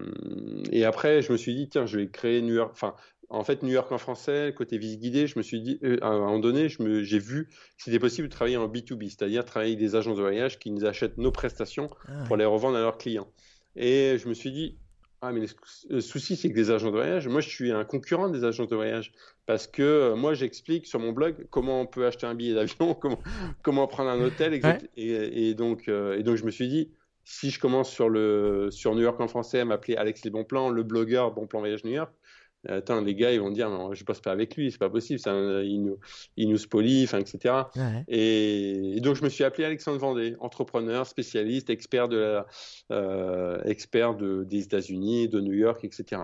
[0.71, 2.71] et après, je me suis dit, tiens, je vais créer New York.
[2.71, 2.95] Enfin,
[3.29, 6.17] en fait, New York en français, côté visite guidée, je me suis dit, à un
[6.17, 9.95] moment donné, j'ai vu que c'était possible de travailler en B2B, c'est-à-dire travailler avec des
[9.95, 13.27] agences de voyage qui nous achètent nos prestations ah pour les revendre à leurs clients.
[13.75, 14.79] Et je me suis dit,
[15.21, 15.45] ah, mais
[15.89, 18.65] le souci, c'est que les agents de voyage, moi, je suis un concurrent des agents
[18.65, 19.11] de voyage.
[19.45, 22.93] Parce que euh, moi, j'explique sur mon blog comment on peut acheter un billet d'avion,
[23.01, 23.19] comment,
[23.61, 24.53] comment prendre un hôtel,
[24.95, 26.91] et, donc, euh, et donc, je me suis dit,
[27.25, 30.45] si je commence sur, le, sur New York en français à m'appeler Alex Les Bons
[30.45, 32.13] Plans, le blogueur Bon Plan Voyage New York,
[32.67, 35.17] Attends, les gars, ils vont dire, non, je passe pas avec lui, c'est pas possible,
[35.17, 35.31] ça,
[35.63, 35.97] il, nous,
[36.35, 37.55] il nous spolie, enfin, etc.
[38.09, 42.47] Et, donc, je me suis appelé Alexandre Vendée, entrepreneur, spécialiste, expert de la,
[42.91, 46.23] euh, expert de, des États-Unis, de New York, etc.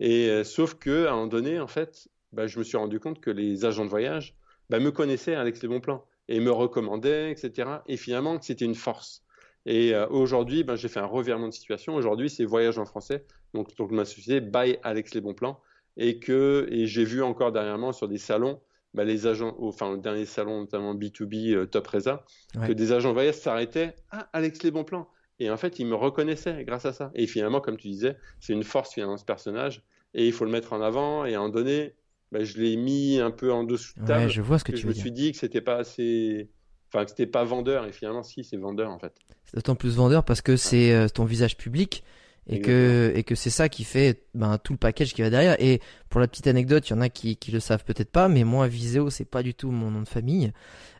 [0.00, 2.98] Et euh, sauf que, à un moment donné, en fait, bah, je me suis rendu
[2.98, 4.34] compte que les agents de voyage
[4.70, 7.68] bah, me connaissaient, Alex Les Bons Plans, et me recommandaient, etc.
[7.88, 9.22] Et finalement, c'était une force.
[9.66, 11.94] Et euh, aujourd'hui, ben, j'ai fait un revirement de situation.
[11.94, 15.60] Aujourd'hui, c'est Voyage en français, donc, donc ma société, by Alex Les Bons Plans
[15.96, 18.60] et que et j'ai vu encore dernièrement sur des salons
[18.94, 22.24] bah, les agents, enfin le dernier salon notamment B2B euh, Top Reza,
[22.66, 25.08] que des agents voyage s'arrêtaient ah Alex les bons plans
[25.40, 27.10] et en fait ils me reconnaissaient grâce à ça.
[27.14, 29.82] Et finalement comme tu disais c'est une force finalement ce personnage
[30.14, 31.94] et il faut le mettre en avant et à un donné
[32.30, 34.78] bah, je l'ai mis un peu en dessous de table je vois ce que, tu
[34.78, 36.50] je me suis dit que c'était pas assez
[36.88, 39.12] enfin que c'était pas vendeur et finalement si c'est vendeur en fait.
[39.46, 42.04] C'est d'autant plus vendeur parce que c'est euh, ton visage public
[42.46, 45.56] et que et que c'est ça qui fait ben, tout le package qui va derrière.
[45.58, 45.80] Et
[46.10, 48.44] pour la petite anecdote il y en a qui qui le savent peut-être pas mais
[48.44, 50.52] moi Viséo c'est pas du tout mon nom de famille.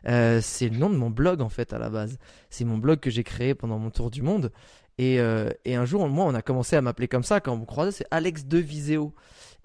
[0.07, 2.17] Euh, c'est le nom de mon blog en fait à la base.
[2.49, 4.51] C'est mon blog que j'ai créé pendant mon tour du monde.
[4.97, 7.57] Et, euh, et, un jour, moi, on a commencé à m'appeler comme ça quand on
[7.57, 8.59] me croisait, c'est Alex de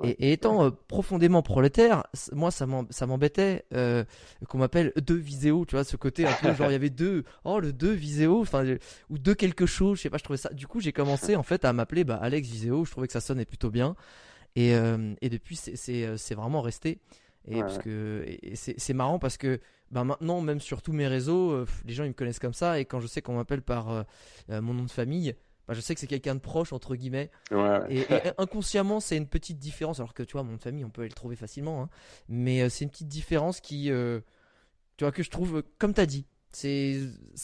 [0.02, 4.04] Et, étant euh, profondément prolétaire, moi, ça m'embêtait euh,
[4.48, 7.24] qu'on m'appelle de Viséo, tu vois, ce côté un peu genre il y avait deux,
[7.44, 8.64] oh le deux Viséo, enfin
[9.08, 10.50] ou de quelque chose, je sais pas, je trouvais ça.
[10.50, 12.84] Du coup, j'ai commencé en fait à m'appeler bah, Alex Viséo.
[12.84, 13.96] Je trouvais que ça sonnait plutôt bien.
[14.56, 14.72] Et,
[15.20, 16.98] et depuis, c'est vraiment resté.
[17.46, 21.66] Et parce que c'est marrant parce que bah maintenant, même sur tous mes réseaux, euh,
[21.84, 22.78] les gens ils me connaissent comme ça.
[22.78, 24.02] Et quand je sais qu'on m'appelle par euh,
[24.50, 25.34] euh, mon nom de famille,
[25.70, 27.30] bah, je sais que c'est quelqu'un de proche, entre guillemets.
[27.88, 28.04] Et,
[28.38, 30.00] inconsciemment, c'est une petite différence.
[30.00, 31.84] Alors que tu vois, mon famille, on peut le trouver facilement.
[31.84, 31.88] Hein.
[32.28, 36.26] Mais c'est une petite différence qui, tu vois, que je trouve, comme tu as dit,
[36.50, 36.98] c'est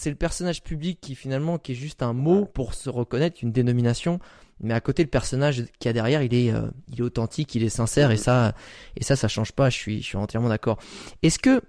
[0.06, 4.18] le personnage public qui finalement qui est juste un mot pour se reconnaître, une dénomination
[4.58, 6.52] mais à côté le personnage qui a derrière il est
[6.88, 8.54] il est authentique il est sincère et ça
[8.96, 10.78] et ça ça change pas je suis je suis entièrement d'accord
[11.22, 11.62] est-ce que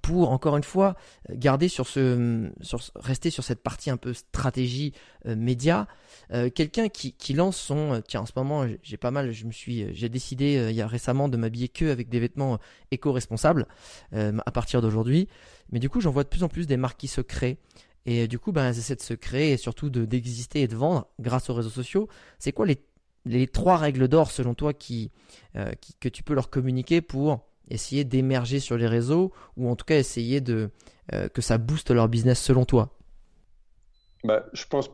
[0.00, 0.96] pour encore une fois
[1.30, 2.50] garder sur ce
[2.94, 4.94] rester sur cette partie un peu stratégie
[5.26, 5.86] euh, média.
[6.32, 9.52] Euh, quelqu'un qui, lance son euh, tiens en ce moment j'ai pas mal je me
[9.52, 12.58] suis j'ai décidé il y a récemment de m'habiller que avec des vêtements
[12.90, 13.66] éco-responsables
[14.12, 15.28] à partir d'aujourd'hui.
[15.70, 17.58] Mais du coup j'en vois de plus en plus des marques qui se créent.
[18.06, 20.76] Et du coup ben elles essaient de se créer et surtout de d'exister et de
[20.76, 22.08] vendre grâce aux réseaux sociaux.
[22.38, 22.66] C'est quoi
[23.26, 28.76] les trois règles d'or selon toi que tu peux leur communiquer pour essayer d'émerger sur
[28.76, 30.70] les réseaux ou en tout cas essayer de
[31.12, 32.90] euh, que ça booste leur business selon toi?
[34.24, 34.90] Bah, Je pense,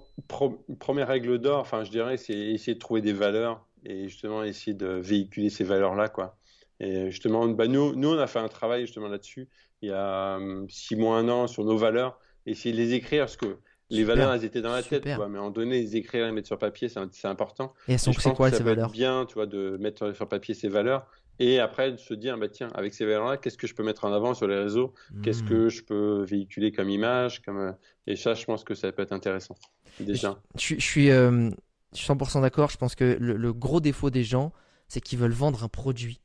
[0.79, 4.75] première règle d'or, enfin, je dirais, c'est essayer de trouver des valeurs et justement essayer
[4.75, 6.09] de véhiculer ces valeurs-là.
[6.09, 6.37] quoi.
[6.81, 9.49] Et justement, bah, nous, nous, on a fait un travail justement là-dessus
[9.83, 13.23] il y a hum, six mois, un an sur nos valeurs, essayer de les écrire
[13.23, 13.59] parce que
[13.93, 16.47] les valeurs, elles étaient dans la tête, mais en donner, les écrire et les mettre
[16.47, 17.75] sur papier, c'est important.
[17.89, 18.91] Et elles sont c'est quoi ces valeurs?
[18.91, 21.07] Bien, tu vois, de mettre sur papier ces valeurs
[21.41, 24.05] et après de se dire bah tiens avec ces valeurs-là qu'est-ce que je peux mettre
[24.05, 24.95] en avant sur les réseaux?
[25.23, 25.71] Qu'est-ce que hmm.
[25.71, 27.73] je peux véhiculer comme image comme euh,
[28.07, 29.57] et ça je pense que ça peut être intéressant
[29.99, 30.41] déjà.
[30.57, 31.51] Je, je suis euh,
[31.95, 32.71] 100% d'accord.
[32.71, 34.53] Je pense que le, gros défaut des gens
[34.87, 36.21] c'est qu'ils veulent vendre un produit.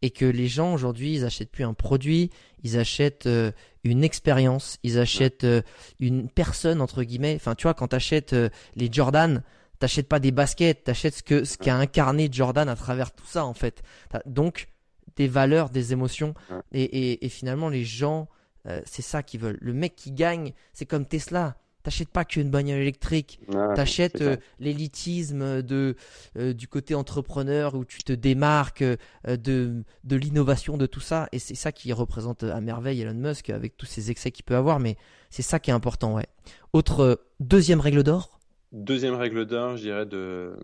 [0.00, 2.30] Et que les gens aujourd'hui ils achètent plus un produit
[2.62, 3.50] ils achètent euh,
[3.84, 5.60] une expérience ils achètent euh,
[6.00, 7.34] une personne entre guillemets.
[7.36, 8.34] Enfin tu vois quand tu achètes
[8.76, 9.42] les Jordan
[9.78, 13.44] T'achètes pas des baskets, t'achètes ce que ce qu'a incarné Jordan à travers tout ça
[13.44, 13.82] en fait.
[14.26, 14.68] Donc
[15.16, 16.34] des valeurs, des émotions
[16.72, 18.28] et, et, finalement les gens,
[18.66, 19.58] euh, c'est ça qu'ils veulent.
[19.60, 21.56] Le mec qui gagne, c'est comme Tesla.
[21.84, 23.40] T'achètes pas qu'une bagnole électrique,
[23.74, 25.96] t'achètes euh, l'élitisme de
[26.36, 28.82] euh, du côté entrepreneur où tu te démarques
[29.26, 33.48] de de l'innovation de tout ça et c'est ça qui représente à merveille Elon Musk
[33.48, 34.96] avec tous ses excès qu'il peut avoir mais
[35.30, 36.26] c'est ça qui est important ouais.
[36.72, 38.37] Autre deuxième règle d'or
[38.72, 40.54] Deuxième règle d'or, je dirais de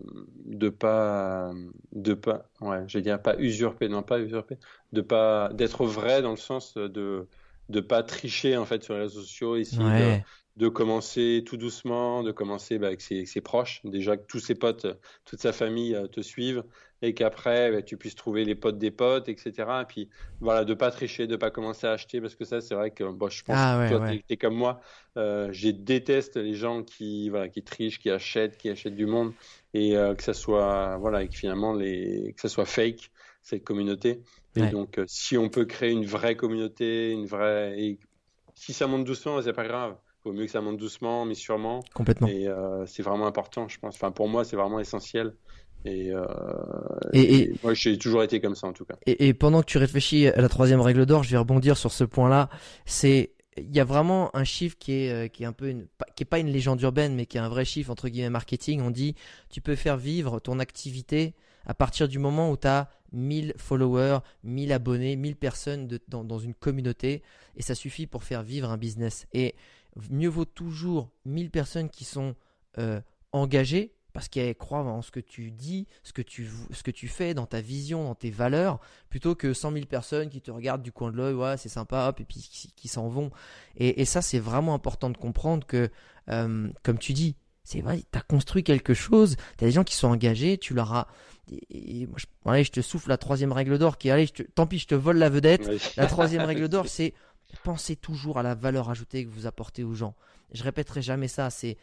[0.45, 1.51] de pas
[1.91, 4.57] de pas ouais, je pas usurper, non pas usurper,
[4.93, 7.27] de pas d'être vrai dans le sens de
[7.69, 10.19] de pas tricher en fait sur les réseaux sociaux, essayer de,
[10.57, 14.55] de commencer tout doucement, de commencer bah, avec, ses, ses, proches, déjà que tous ses
[14.55, 14.87] potes,
[15.25, 16.63] toute sa famille euh, te suivent,
[17.05, 19.53] et qu'après bah, tu puisses trouver les potes des potes, etc.
[19.81, 22.75] Et puis voilà, de pas tricher, de pas commencer à acheter, parce que ça c'est
[22.75, 24.81] vrai que bon, je pense ah, que toi tu es, comme moi,
[25.17, 29.33] euh, je déteste les gens qui voilà qui trichent, qui achètent, qui achètent du monde,
[29.73, 33.63] et euh, que ça soit voilà, et que finalement les que ça soit fake cette
[33.63, 34.21] communauté.
[34.55, 37.99] Et donc euh, si on peut créer une vraie communauté, une vraie et
[38.53, 39.95] si ça monte doucement, c'est pas grave
[40.25, 41.81] vaut mieux que ça monte doucement, mais sûrement.
[41.93, 42.27] Complètement.
[42.27, 43.95] Et euh, c'est vraiment important, je pense.
[43.95, 45.35] Enfin, pour moi, c'est vraiment essentiel.
[45.85, 46.25] Et, euh,
[47.13, 48.95] et, moi, j'ai toujours été comme ça, en tout cas.
[49.05, 52.03] Et, pendant que tu réfléchis à la troisième règle d'or, je vais rebondir sur ce
[52.03, 52.49] point-là.
[52.85, 55.87] C'est il y a vraiment un chiffre qui est euh, qui est un peu une,
[56.15, 58.81] qui est pas une légende urbaine, mais qui est un vrai chiffre entre guillemets marketing.
[58.81, 59.15] On dit
[59.49, 64.19] tu peux faire vivre ton activité à partir du moment où tu as 1000 followers,
[64.43, 67.23] 1000 abonnés, 1000 personnes de, dans, dans, une communauté,
[67.55, 69.25] et ça suffit pour faire vivre un business.
[69.33, 69.55] Et
[70.11, 72.35] mieux vaut toujours 1000 personnes qui sont
[72.77, 72.99] euh,
[73.31, 77.09] engagées parce qu'elles croient en ce que tu dis, ce que tu, ce que tu
[77.09, 80.81] fais, dans ta vision, dans tes valeurs, plutôt que 100 000 personnes qui te regardent
[80.81, 83.29] du coin de l'œil, ouais, c'est sympa, hop, et puis qui, s'en vont.
[83.75, 85.89] Et, ça, c'est vraiment important de comprendre que,
[86.29, 87.35] euh, comme tu dis,
[87.65, 90.73] c'est vrai, tu as construit quelque chose, tu as des gens qui sont engagés, tu
[90.73, 91.09] leur as.
[91.69, 94.79] Et, moi, je, allez, je te souffle la troisième règle d'or qui, allez, tant pis,
[94.79, 95.69] je te vole la vedette.
[95.97, 97.13] La troisième règle d'or, c'est
[97.63, 100.15] pensez toujours à la valeur ajoutée que vous apportez aux gens.
[100.53, 101.77] Je répéterai jamais ça, c'est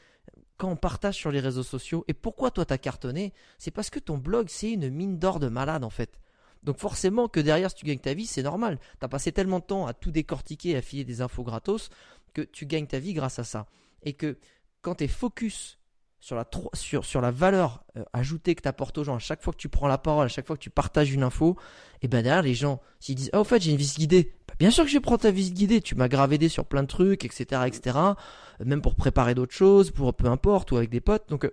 [0.63, 3.99] quand on partage sur les réseaux sociaux, et pourquoi toi t'as cartonné, c'est parce que
[3.99, 6.21] ton blog c'est une mine d'or de malade en fait.
[6.63, 8.79] Donc forcément que derrière si tu gagnes ta vie, c'est normal.
[9.01, 11.91] Tu as passé tellement de temps à tout décortiquer, à filer des infos gratos,
[12.33, 13.67] que tu gagnes ta vie grâce à ça.
[14.05, 14.39] Et que
[14.83, 15.81] quand tu focus
[16.21, 19.53] sur la, sur, la valeur euh, ajoutée que tu apportes aux gens, à chaque fois
[19.53, 21.57] que tu prends la parole, à chaque fois que tu partages une info,
[22.03, 24.33] et ben derrière les gens, s'ils disent, ah, au fait j'ai une visite guidée,
[24.63, 25.81] Bien sûr que je prendre ta visite guidée.
[25.81, 27.99] Tu m'as gravé des sur plein de trucs, etc., etc.
[28.65, 31.29] Même pour préparer d'autres choses, pour peu importe, ou avec des potes.
[31.31, 31.51] Donc, euh,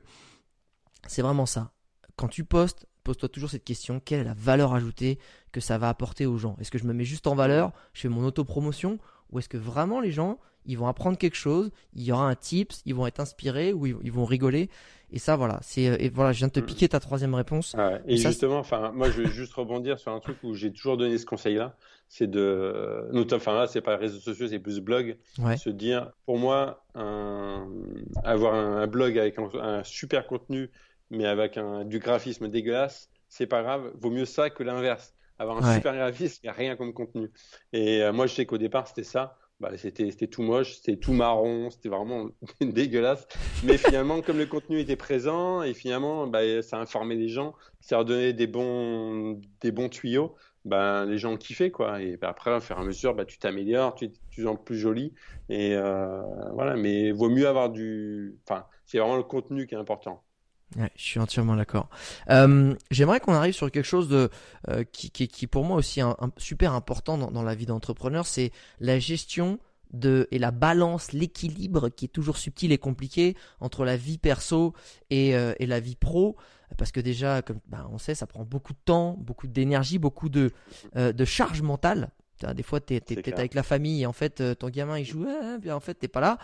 [1.07, 1.71] c'est vraiment ça.
[2.17, 5.17] Quand tu postes, pose-toi toujours cette question quelle est la valeur ajoutée
[5.51, 6.55] que ça va apporter aux gens?
[6.59, 8.99] Est-ce que je me mets juste en valeur, je fais mon autopromotion,
[9.31, 12.35] ou est-ce que vraiment les gens, ils vont apprendre quelque chose, il y aura un
[12.35, 14.69] tips, ils vont être inspirés, ou ils vont rigoler
[15.11, 16.65] et ça, voilà, c'est euh, voilà, je viens de te mm.
[16.65, 17.75] piquer ta troisième réponse.
[18.07, 21.17] et, justement, enfin, moi, je vais juste rebondir sur un truc où j'ai toujours donné
[21.17, 21.75] ce conseil-là,
[22.07, 25.17] c'est de, enfin là, c'est pas les réseaux sociaux, c'est plus blog,
[25.57, 26.83] se dire, pour moi,
[28.23, 30.69] avoir un, blog avec un, super contenu,
[31.09, 35.13] mais avec un, du graphisme dégueulasse, c'est pas grave, vaut mieux ça que l'inverse.
[35.39, 37.31] Avoir un super graphisme, il n'y a rien comme contenu.
[37.73, 41.11] Et euh, moi, je sais qu'au départ, c'était ça bah, c'était tout moche, c'était tout
[41.11, 42.29] marron, c'était vraiment
[42.61, 43.27] dégueulasse.
[43.63, 47.97] Mais finalement, comme le contenu était présent et finalement, bah, ça informait les gens, ça
[47.97, 52.01] leur donnait des bons, des bons tuyaux, bah, les gens kiffaient quoi.
[52.01, 54.77] Et bah, après, au fur et à mesure, bah, tu t'améliores, tu, tu es plus
[54.77, 55.13] joli.
[55.49, 56.21] Et euh,
[56.53, 58.37] voilà, mais vaut mieux avoir du.
[58.47, 60.23] Enfin, c'est vraiment le contenu qui est important.
[60.77, 61.89] Ouais, je suis entièrement d'accord.
[62.29, 64.29] Euh, J'aimerais qu'on arrive sur quelque chose de
[64.67, 68.27] euh, qui, qui, qui pour moi aussi un, super important dans, dans la vie d'entrepreneur,
[68.27, 69.59] c'est la gestion
[69.93, 74.73] de et la balance, l'équilibre qui est toujours subtil et compliqué entre la vie perso
[75.09, 76.37] et, euh, et la vie pro.
[76.77, 80.29] Parce que déjà, comme bah, on sait, ça prend beaucoup de temps, beaucoup d'énergie, beaucoup
[80.29, 80.51] de,
[80.93, 82.11] de charge mentale.
[82.53, 85.57] Des fois, tu es, avec la famille et en fait, ton gamin il joue, ah,
[85.57, 86.37] bien en fait, t'es pas là.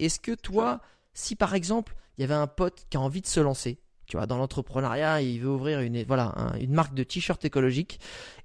[0.00, 0.80] Est-ce que toi,
[1.16, 4.16] si par exemple, il y avait un pote qui a envie de se lancer, tu
[4.16, 7.98] vois, dans l'entrepreneuriat, il veut ouvrir une, voilà, une marque de t-shirt écologique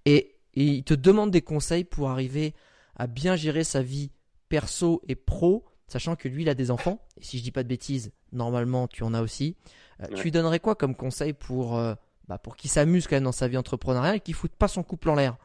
[0.05, 2.53] et, il te demande des conseils pour arriver
[2.97, 4.11] à bien gérer sa vie
[4.49, 7.07] perso et pro, sachant que lui, il a des enfants.
[7.15, 9.55] Et si je dis pas de bêtises, normalement, tu en as aussi.
[10.01, 11.93] Euh, tu lui donnerais quoi comme conseil pour, euh,
[12.27, 14.83] bah, pour qu'il s'amuse quand même dans sa vie entrepreneuriale et qu'il foute pas son
[14.83, 15.37] couple en l'air?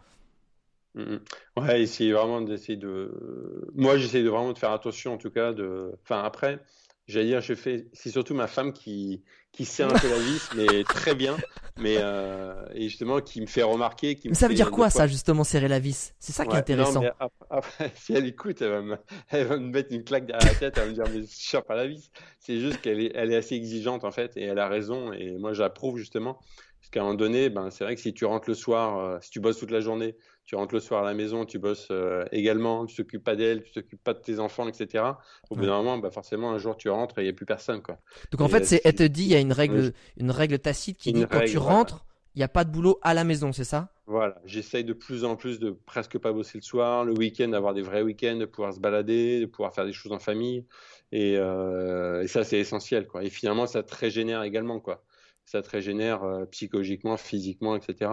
[0.96, 1.18] Mmh.
[1.56, 3.70] Ouais, essayer vraiment d'essayer de.
[3.76, 5.52] Moi, j'essaie de vraiment de faire attention, en tout cas.
[5.52, 5.96] De...
[6.02, 6.58] Enfin, après,
[7.06, 10.48] J'allais dire, je fais, c'est surtout ma femme qui, qui sait un peu la vis,
[10.56, 11.36] mais très bien,
[11.78, 14.16] mais euh, et justement qui me fait remarquer.
[14.16, 16.14] Qui mais ça veut dire quoi, ça, justement, serrer la vis?
[16.18, 17.02] C'est ça qui est intéressant.
[17.48, 18.96] après, si elle écoute, elle va, me,
[19.30, 21.28] elle va, me, mettre une claque derrière la tête, elle va me dire, mais je
[21.30, 22.10] cherche pas la vis.
[22.40, 25.38] C'est juste qu'elle est, elle est assez exigeante, en fait, et elle a raison, et
[25.38, 26.40] moi j'approuve justement.
[26.80, 29.18] Parce qu'à un moment donné, ben, c'est vrai que si tu rentres le soir, euh,
[29.20, 30.16] si tu bosses toute la journée,
[30.46, 33.64] tu rentres le soir à la maison, tu bosses euh, également, tu t'occupes pas d'elle,
[33.64, 35.04] tu t'occupes pas de tes enfants, etc.
[35.50, 37.46] Au bout d'un moment, bah forcément, un jour, tu rentres et il n'y a plus
[37.46, 37.82] personne.
[37.82, 37.98] Quoi.
[38.30, 40.98] Donc en fait, c'est, elle te dit, il y a une règle, une règle tacite
[40.98, 43.64] qui dit quand tu rentres, il n'y a pas de boulot à la maison, c'est
[43.64, 43.88] ça?
[44.06, 47.74] Voilà, j'essaye de plus en plus de presque pas bosser le soir, le week-end, d'avoir
[47.74, 50.64] des vrais week-ends, de pouvoir se balader, de pouvoir faire des choses en famille.
[51.10, 53.08] Et, euh, et ça, c'est essentiel.
[53.08, 53.24] Quoi.
[53.24, 54.78] Et finalement, ça te régénère également.
[54.78, 55.02] Quoi
[55.46, 58.10] ça te régénère euh, psychologiquement, physiquement, etc.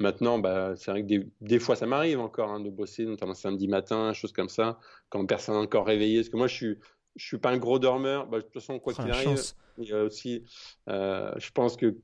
[0.00, 3.34] Maintenant, bah, c'est vrai que des, des fois, ça m'arrive encore hein, de bosser, notamment
[3.34, 4.78] samedi matin, choses comme ça,
[5.10, 6.20] quand personne n'est encore réveillé.
[6.20, 6.78] Parce que moi, je suis,
[7.16, 8.28] je suis pas un gros dormeur.
[8.28, 9.42] Bah, de toute façon, quoi oh, qu'il arrive,
[9.78, 10.44] il y a aussi,
[10.88, 11.96] euh, je pense que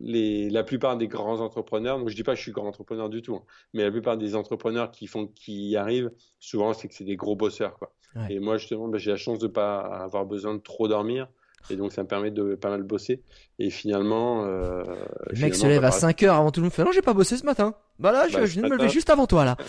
[0.00, 3.10] les, la plupart des grands entrepreneurs, donc je dis pas que je suis grand entrepreneur
[3.10, 6.88] du tout, hein, mais la plupart des entrepreneurs qui font, qui y arrivent, souvent c'est
[6.88, 7.92] que c'est des gros bosseurs, quoi.
[8.28, 11.28] Et moi justement, bah, j'ai la chance de pas avoir besoin de trop dormir.
[11.68, 13.22] Et donc, ça me permet de pas mal bosser.
[13.58, 14.44] Et finalement.
[14.46, 14.82] Euh,
[15.30, 16.72] le mec se lève à 5 heures avant tout le monde.
[16.72, 17.74] Fait non, j'ai pas bossé ce matin.
[17.98, 19.56] Bah là, je, bah, viens de me lever juste avant toi là.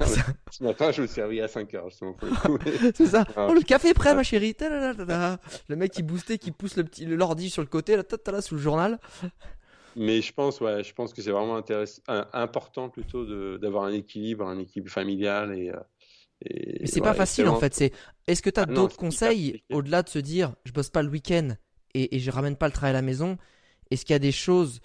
[0.50, 1.88] ce matin, je me suis réveillé à 5 heures.
[2.94, 3.24] C'est ça.
[3.36, 4.56] Oh, le café est prêt, ma chérie.
[4.60, 8.54] Le mec qui boostait, qui pousse le petit l'ordi sur le côté, là, là, sous
[8.54, 8.98] le journal.
[9.96, 12.00] Mais je pense, ouais, je pense que c'est vraiment intéressant,
[12.32, 15.76] important plutôt d'avoir un équilibre, un équilibre familial et, euh,
[16.80, 17.74] mais c'est pas facile en fait.
[17.74, 17.92] C'est
[18.26, 21.08] est-ce que tu as ah d'autres conseils au-delà de se dire je bosse pas le
[21.08, 21.50] week-end
[21.94, 23.36] et, et, je ramène pas le travail à la maison
[23.90, 24.80] Est-ce qu'il y a des choses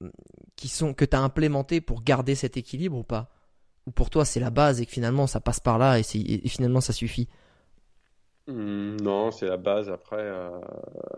[0.00, 0.08] mm,
[0.56, 3.30] qui sont que tu as implémentées pour garder cet équilibre ou pas?
[3.86, 6.48] Ou pour toi c'est la base et que finalement ça passe par là et, et
[6.48, 7.28] finalement ça suffit?
[8.48, 9.88] Mmh, non, c'est la base.
[9.88, 10.50] Après, euh,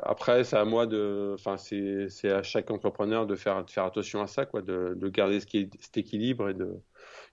[0.03, 4.21] après, c'est à moi de, enfin, c'est à chaque entrepreneur de faire, de faire attention
[4.21, 6.83] à ça, quoi, de, de garder ce qui cet équilibre et de,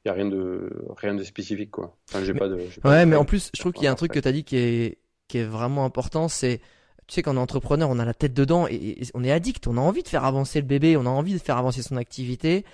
[0.03, 1.97] il y a rien de rien de spécifique quoi.
[2.09, 2.57] Enfin, j'ai pas de.
[2.83, 4.43] ouais, mais en plus, je trouve qu'il y a un truc que tu as dit
[4.43, 4.97] qui est
[5.27, 6.59] qui est vraiment important, c'est
[7.07, 9.67] tu sais quand on est entrepreneur, on a la tête dedans et, on est addict,
[9.67, 11.97] on a envie de faire avancer le bébé, on a envie de faire avancer son
[11.97, 12.65] activité.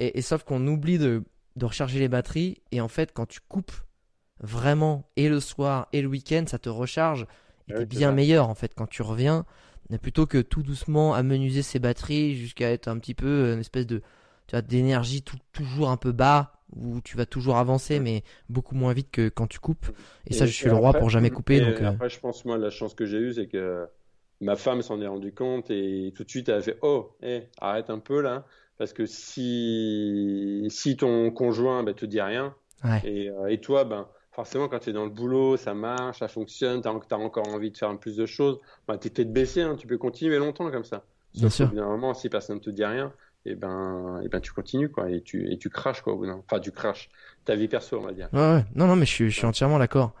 [0.00, 1.22] Et, sauf qu'on oublie de
[1.56, 2.62] de recharger les batteries.
[2.70, 3.72] Et en fait quand tu coupes
[4.40, 7.26] vraiment et le soir et le week-end, ça te recharge
[7.68, 9.44] et t'es bien meilleur en fait quand tu reviens.
[10.00, 14.00] Plutôt que tout doucement amenuiser ses batteries jusqu'à être un petit peu une espèce de
[14.52, 18.92] tu as d'énergie toujours un peu bas où tu vas toujours avancer, mais beaucoup moins
[18.92, 19.86] vite que quand tu coupes.
[20.26, 21.60] Et, ça, je suis le roi pour jamais couper.
[21.60, 21.88] Donc, euh.
[21.88, 23.86] Après, je pense, moi, la chance que j'ai eue, c'est que
[24.40, 27.48] ma femme s'en est rendu compte et tout de suite, elle a fait Oh, hey,
[27.60, 28.44] arrête un peu là.
[28.76, 32.54] Parce que si, si ton conjoint ne bah, te dit rien,
[33.04, 36.82] Et, et, toi, ben, forcément, quand tu es dans le boulot, ça marche, ça fonctionne,
[36.82, 39.76] tu as, encore envie de faire plus de choses, ben, tu es peut-être baissé, hein,
[39.76, 41.04] tu peux continuer longtemps comme ça.
[41.34, 41.66] Bien sûr.
[41.66, 43.12] Évidemment, si personne ne te dit rien,
[43.44, 46.70] et ben, et ben tu continues quoi, et tu, et tu craches quoi, enfin tu
[46.70, 47.08] craches
[47.44, 48.28] ta vie perso, on va dire.
[48.32, 50.14] Ouais, Non, non, mais je suis, je suis entièrement d'accord.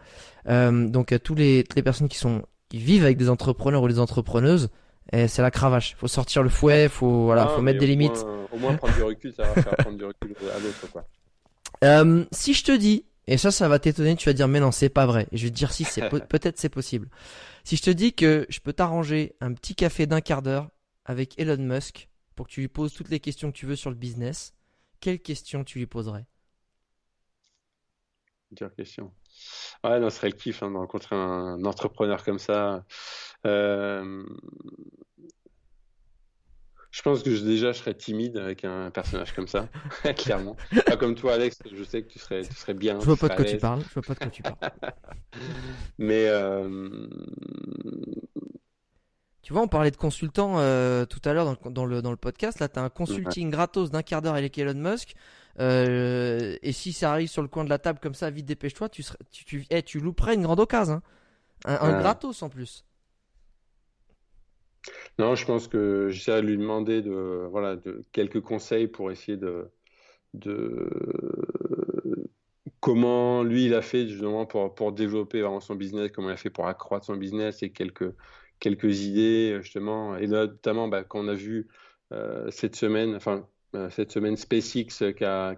[0.48, 3.82] Euh, donc à tous les, toutes les personnes qui sont, qui vivent avec des entrepreneurs
[3.82, 4.70] ou des entrepreneuses,
[5.12, 5.94] eh, c'est la cravache.
[5.96, 8.24] Faut sortir le fouet, faut, voilà, faut mettre des limites.
[8.52, 11.06] au moins prendre du recul, ça va faire prendre du recul à l'autre quoi.
[11.84, 14.70] Euh, si je te dis, et ça, ça va t'étonner, tu vas dire mais non,
[14.70, 15.26] c'est pas vrai.
[15.32, 17.08] Et je vais te dire si c'est peut-être c'est possible.
[17.64, 20.68] Si je te dis que je peux t'arranger un petit café d'un quart d'heure
[21.04, 23.90] avec Elon Musk pour que tu lui poses toutes les questions que tu veux sur
[23.90, 24.54] le business,
[25.00, 26.26] quelles questions tu lui poserais?
[28.52, 29.12] Dure question.
[29.82, 32.84] Ouais, non, ce serait le kiff hein, de rencontrer un, entrepreneur comme ça.
[33.46, 34.24] Euh,
[36.92, 39.68] je pense que déjà je serais timide avec un personnage comme ça,
[40.16, 40.56] clairement.
[40.84, 43.00] Pas comme toi, Alex, je sais que tu serais, tu serais bien.
[43.00, 43.82] Je vois pas de quoi tu parles.
[43.88, 44.56] Je vois pas de quoi tu parles.
[45.98, 47.08] Mais euh,
[49.42, 52.60] tu vois, on parlait de consultant euh, tout à l'heure dans, le, dans le podcast.
[52.60, 55.14] Là, tu as un consulting gratos d'un quart d'heure avec Elon Musk.
[55.58, 58.88] Euh, et si ça arrive sur le coin de la table comme ça, vite dépêche-toi,
[58.88, 61.02] tu, serais, tu, tu, eh, tu louperais une grande occasion.
[61.64, 61.78] Hein.
[61.80, 62.84] Un, gratos en plus.
[65.18, 69.36] Non, je pense que j'essaierai de lui demander de, voilà, de quelques conseils pour essayer
[69.36, 69.70] de,
[70.34, 70.88] de
[72.80, 76.36] comment lui il a fait justement pour, pour développer vraiment son business, comment il a
[76.36, 78.12] fait pour accroître son business et quelques
[78.62, 81.68] quelques idées justement, et notamment bah, quand a vu
[82.12, 84.86] euh, cette semaine, enfin euh, cette semaine SpaceX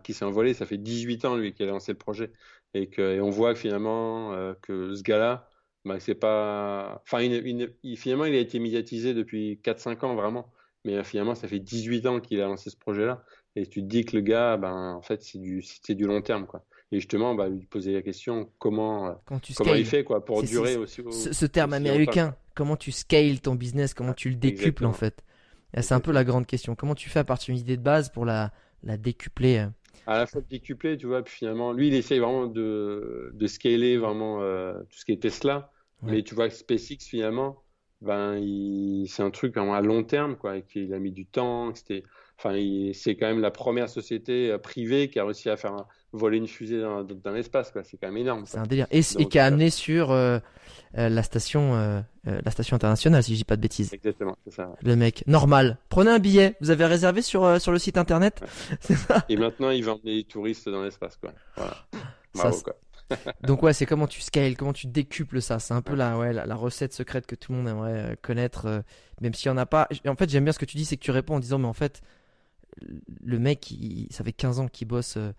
[0.02, 2.32] qui, s'est envolé, ça fait 18 ans lui qu'il a lancé le projet,
[2.72, 2.88] et,
[3.20, 5.48] on voit finalement euh, que ce gars-là,
[5.84, 10.50] bah, c'est pas, enfin il, finalement il a été médiatisé depuis 4-5 ans vraiment,
[10.84, 13.22] mais finalement ça fait 18 ans qu'il a lancé ce projet-là,
[13.54, 16.22] et tu te dis que le gars, ben en fait c'est du, c'est du long
[16.22, 16.64] terme quoi
[16.94, 19.12] et justement bah, lui poser la question comment, euh,
[19.56, 21.02] comment il fait quoi, pour durer aussi.
[21.10, 25.24] ce, terme américain, comment tu scales ton business, comment tu le décuples en fait
[25.80, 26.76] C'est un peu la grande question.
[26.76, 28.52] Comment tu fais à partir d'une idée de base pour la,
[28.84, 29.66] la décupler euh?
[30.06, 33.96] à la fois décupler, tu vois, puis finalement, lui, il essaye vraiment de, de scaler
[33.96, 35.70] vraiment euh, tout ce qui est Tesla.
[36.02, 37.62] Mais tu vois, SpaceX, finalement,
[38.02, 38.38] ben,
[39.06, 41.72] c'est un truc à long terme, quoi, qu'il a mis du temps.
[42.38, 42.54] Enfin,
[42.92, 46.80] c'est quand même la première société privée qui a réussi à faire voler une fusée
[46.80, 47.82] dans, l'espace, quoi.
[47.84, 48.44] C'est quand même énorme.
[48.46, 48.86] C'est un délire.
[48.90, 50.38] Et, qui a euh, amené sur euh,
[50.96, 53.92] euh, la station, la station internationale, si je dis pas de bêtises.
[53.92, 54.74] Exactement, c'est ça.
[54.82, 55.78] Le mec, normal.
[55.88, 56.56] Prenez un billet.
[56.60, 58.42] Vous avez réservé sur sur le site internet.
[59.28, 61.32] Et maintenant, il va emmener les touristes dans l'espace, quoi.
[61.56, 61.76] Voilà.
[62.34, 62.76] Bravo, quoi.
[63.42, 65.58] Donc ouais, c'est comment tu scales, comment tu décuples ça.
[65.58, 68.82] C'est un peu la, ouais, la, recette secrète que tout le monde aimerait connaître,
[69.20, 69.88] même s'il n'y en a pas.
[70.06, 71.68] En fait, j'aime bien ce que tu dis, c'est que tu réponds en disant, mais
[71.68, 72.00] en fait,
[73.24, 75.32] le mec, il, ça fait 15 ans qu'il bosse euh,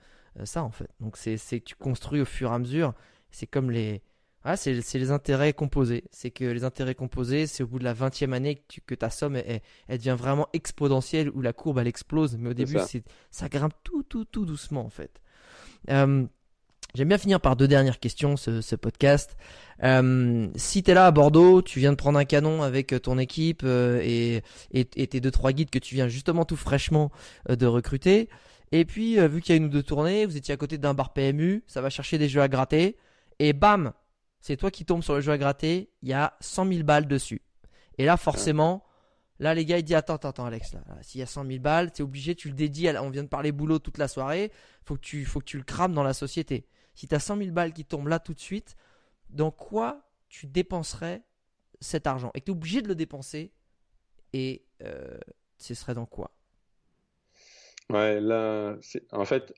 [0.44, 0.90] ça en fait.
[1.00, 2.94] Donc c'est que tu construis au fur et à mesure.
[3.32, 4.02] C'est comme les.
[4.48, 6.04] Ah, c'est les intérêts composés.
[6.12, 8.94] C'est que les intérêts composés, c'est au bout de la 20e année que, tu, que
[8.94, 12.38] ta somme elle, devient vraiment exponentielle, où la courbe elle explose.
[12.38, 13.00] Mais au début, ça.
[13.32, 15.20] ça grimpe tout, tout, tout doucement en fait.
[15.90, 16.26] Euh,
[16.94, 19.36] j'aime bien finir par deux dernières questions, ce, podcast.
[19.84, 23.18] Euh, si tu es là à Bordeaux, tu viens de prendre un canon avec ton
[23.18, 27.12] équipe et, et, tes deux trois guides que tu viens justement tout fraîchement
[27.50, 28.30] de recruter,
[28.78, 30.78] et puis, euh, vu qu'il y a une ou deux tournées, vous étiez à côté
[30.78, 32.98] d'un bar PMU, ça va chercher des jeux à gratter.
[33.40, 33.94] Et bam,
[34.42, 37.08] c'est toi qui tombes sur le jeu à gratter, il y a 100 000 balles
[37.08, 37.42] dessus.
[37.98, 38.84] Et là, forcément,
[39.40, 41.90] là, les gars, ils disent Attends, attends, Alex, là, s'il y a 100 000 balles,
[41.98, 44.52] es obligé, tu le dédies, on vient de parler boulot toute la soirée,
[44.84, 46.68] faut que tu, faut que tu le crames dans la société.
[46.96, 48.76] Si tu as 100 000 balles qui tombent là tout de suite,
[49.30, 51.24] dans quoi tu dépenserais
[51.80, 52.30] cet argent?
[52.34, 53.54] Et que tu es obligé de le dépenser,
[54.34, 55.18] et euh,
[55.58, 56.35] ce serait dans quoi?
[57.92, 58.78] Ouais, là,
[59.12, 59.54] en fait,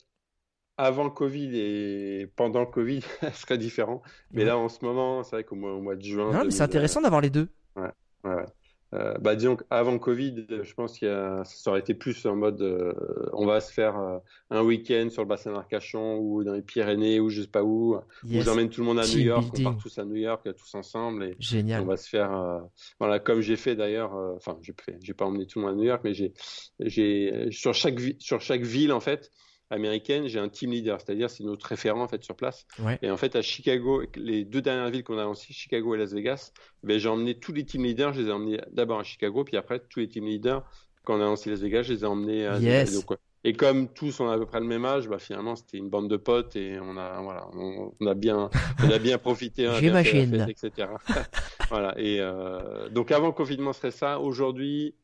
[0.77, 4.01] avant Covid et pendant Covid, ce serait différent.
[4.31, 6.31] Mais là, en ce moment, c'est vrai qu'au mois, au mois de juin.
[6.31, 7.49] Non, mais c'est intéressant d'avoir les deux.
[7.75, 7.91] Ouais,
[8.23, 8.45] ouais.
[8.93, 12.93] Euh, bah, disons avant Covid, je pense qu'il ça aurait été plus en mode euh,
[13.33, 14.17] on va se faire euh,
[14.49, 17.97] un week-end sur le bassin d'Arcachon ou dans les Pyrénées ou je sais pas où.
[18.23, 18.45] Yes.
[18.45, 20.75] Vous emmène tout le monde à New York, on part tous à New York, tous
[20.75, 21.25] ensemble.
[21.25, 21.83] Et Génial.
[21.83, 22.61] On va se faire,
[22.99, 25.87] voilà, comme j'ai fait d'ailleurs, enfin, j'ai j'ai pas emmené tout le monde à New
[25.87, 26.33] York, mais j'ai,
[26.79, 29.31] j'ai, sur chaque, sur chaque ville en fait,
[29.69, 32.65] américaine, j'ai un team leader, c'est-à-dire c'est notre référent en fait sur place.
[33.01, 36.13] Et en fait à Chicago, les deux dernières villes qu'on a lancées, Chicago et Las
[36.13, 36.51] Vegas,
[36.83, 39.57] ben, j'ai emmené tous les team leaders, je les ai emmenés d'abord à Chicago, puis
[39.57, 40.63] après tous les team leaders
[41.03, 43.05] quand on a lancé Las Vegas, je les ai emmenés à yes.
[43.43, 45.89] Et comme tous on a à peu près le même âge, bah, finalement c'était une
[45.89, 48.49] bande de potes et on a voilà, on, a bien
[48.83, 50.89] on a bien profité, J'imagine, etc.
[51.69, 51.93] voilà.
[51.97, 54.19] Et euh, donc avant le confinement serait ça.
[54.19, 54.95] Aujourd'hui,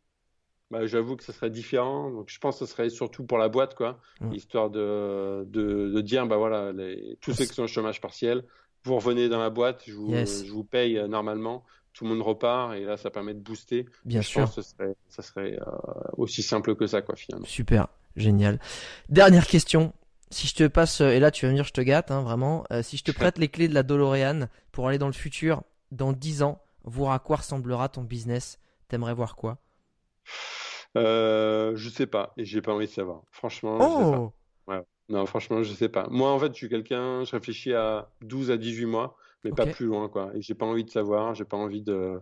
[0.74, 2.12] bah, j'avoue que ça serait différent.
[2.12, 4.34] Donc, je pense que ce serait surtout pour la boîte, quoi, Mm.
[4.34, 8.44] histoire de, de, de dire, bah voilà, les, tous ceux qui sont au chômage partiel,
[8.84, 10.44] vous revenez dans la boîte, je vous, Yes.
[10.46, 11.64] je vous paye euh, normalement,
[11.94, 13.86] tout le monde repart, et là, ça permet de booster.
[14.04, 14.42] Bien je sûr.
[14.42, 15.66] pense que ce serait, ça serait euh,
[16.18, 17.46] aussi simple que ça, quoi, finalement.
[17.46, 18.60] Super, génial.
[19.10, 19.94] Dernière question.
[20.32, 22.24] Si je te passe, euh, et là tu vas me dire je te gâte, hein,
[22.24, 25.14] vraiment, euh, si je te prête les clés de la DeLorean pour aller dans le
[25.14, 25.62] futur,
[25.92, 28.58] dans 10 ans, voir à quoi ressemblera ton business,
[28.88, 29.60] t'aimerais voir quoi?
[30.98, 33.24] Euh, je sais pas, et j'ai pas envie de savoir.
[33.32, 34.34] Franchement, je sais pas.
[34.68, 36.08] Oh Non, franchement, je sais pas.
[36.10, 39.66] Moi, en fait, je suis quelqu'un, je réfléchis à 12 à 18 mois, mais pas
[39.66, 40.32] plus loin, quoi.
[40.36, 42.20] Et j'ai pas envie de savoir, j'ai pas envie de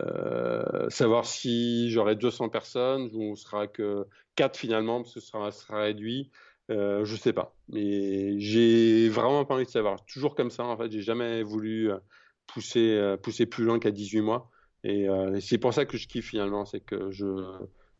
[0.00, 4.06] euh, savoir si j'aurai 200 personnes ou on sera que
[4.36, 6.30] 4 finalement, parce que ce sera, réduit.
[6.70, 7.54] Euh, je sais pas.
[7.68, 10.04] Mais j'ai vraiment pas envie de savoir.
[10.06, 11.98] Toujours comme ça, en fait, j'ai jamais voulu euh,
[12.46, 14.50] pousser, pousser plus loin qu'à 18 mois.
[14.84, 17.26] Et, euh, et c'est pour ça que je kiffe finalement, c'est que je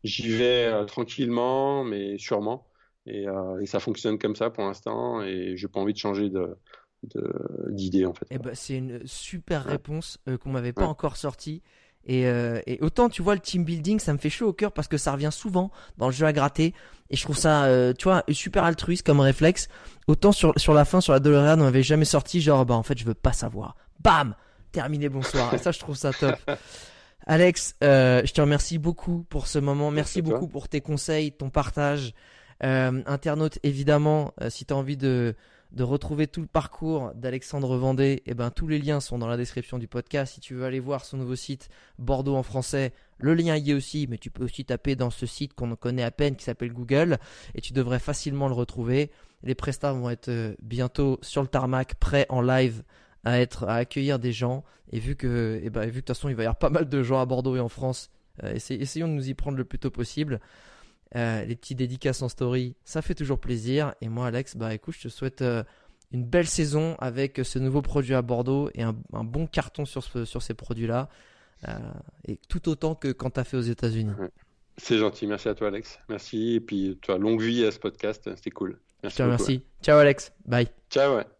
[0.03, 2.67] j'y vais euh, tranquillement, mais sûrement.
[3.05, 6.29] Et, euh, et ça fonctionne comme ça pour l'instant, et j'ai pas envie de changer
[6.29, 6.57] de
[7.03, 8.27] de- d'idée en fait.
[8.29, 9.71] Eh ben, c'est une super Ouais.
[9.71, 10.89] réponse euh, qu'on m'avait pas Ouais.
[10.89, 11.61] encore sortie.
[12.05, 14.71] Et, euh, et autant tu vois le team building, ça me fait chaud au cœur
[14.71, 16.73] parce que ça revient souvent dans le jeu à gratter.
[17.09, 19.67] Et je trouve ça, euh, tu vois, super altruiste comme réflexe.
[20.07, 22.83] Autant sur, sur la fin, sur la DeLorean, on m'avait jamais sorti genre, bah en
[22.83, 23.75] fait, je veux pas savoir.
[24.01, 24.35] Bam
[24.71, 25.53] Terminé, bonsoir.
[25.55, 26.39] Et ça, je trouve ça top.
[27.25, 29.91] Alex, euh, je te remercie beaucoup pour ce moment.
[29.91, 30.33] Merci Merci à toi.
[30.33, 32.13] beaucoup pour tes conseils, ton partage.
[32.63, 35.35] Euh, internaute, évidemment, euh, si tu as envie de,
[35.71, 39.37] de retrouver tout le parcours d'Alexandre Vendée, eh ben, tous les liens sont dans la
[39.37, 40.33] description du podcast.
[40.33, 43.73] Si tu veux aller voir son nouveau site Bordeaux en français, le lien y est
[43.73, 46.73] aussi, mais tu peux aussi taper dans ce site qu'on connaît à peine qui s'appelle
[46.73, 47.17] Google
[47.55, 49.11] et tu devrais facilement le retrouver.
[49.43, 52.83] Les prestats vont être bientôt sur le tarmac, prêts en live
[53.23, 56.07] à être à accueillir des gens et vu que eh ben, vu que de toute
[56.09, 58.09] façon il va y avoir pas mal de gens à Bordeaux et en France,
[58.43, 60.39] euh, essay- essayons de nous y prendre le plus tôt possible.
[61.15, 63.93] Euh, les petits dédicaces en story, ça fait toujours plaisir.
[64.01, 65.63] Et moi, Alex, bah écoute, je te souhaite euh,
[66.11, 70.03] une belle saison avec ce nouveau produit à Bordeaux et un, un bon carton sur,
[70.03, 71.09] ce- sur ces produits-là.
[71.67, 71.73] Euh,
[72.27, 74.13] et tout autant que quand tu as fait aux États-Unis.
[74.77, 75.99] C'est gentil, merci à toi Alex.
[76.07, 78.79] Merci, et puis toi, longue vie à ce podcast, c'était cool.
[78.79, 79.63] Je Merci te remercie.
[79.81, 80.31] Ciao, Alex.
[80.45, 80.67] Bye.
[80.89, 81.38] Ciao, ouais.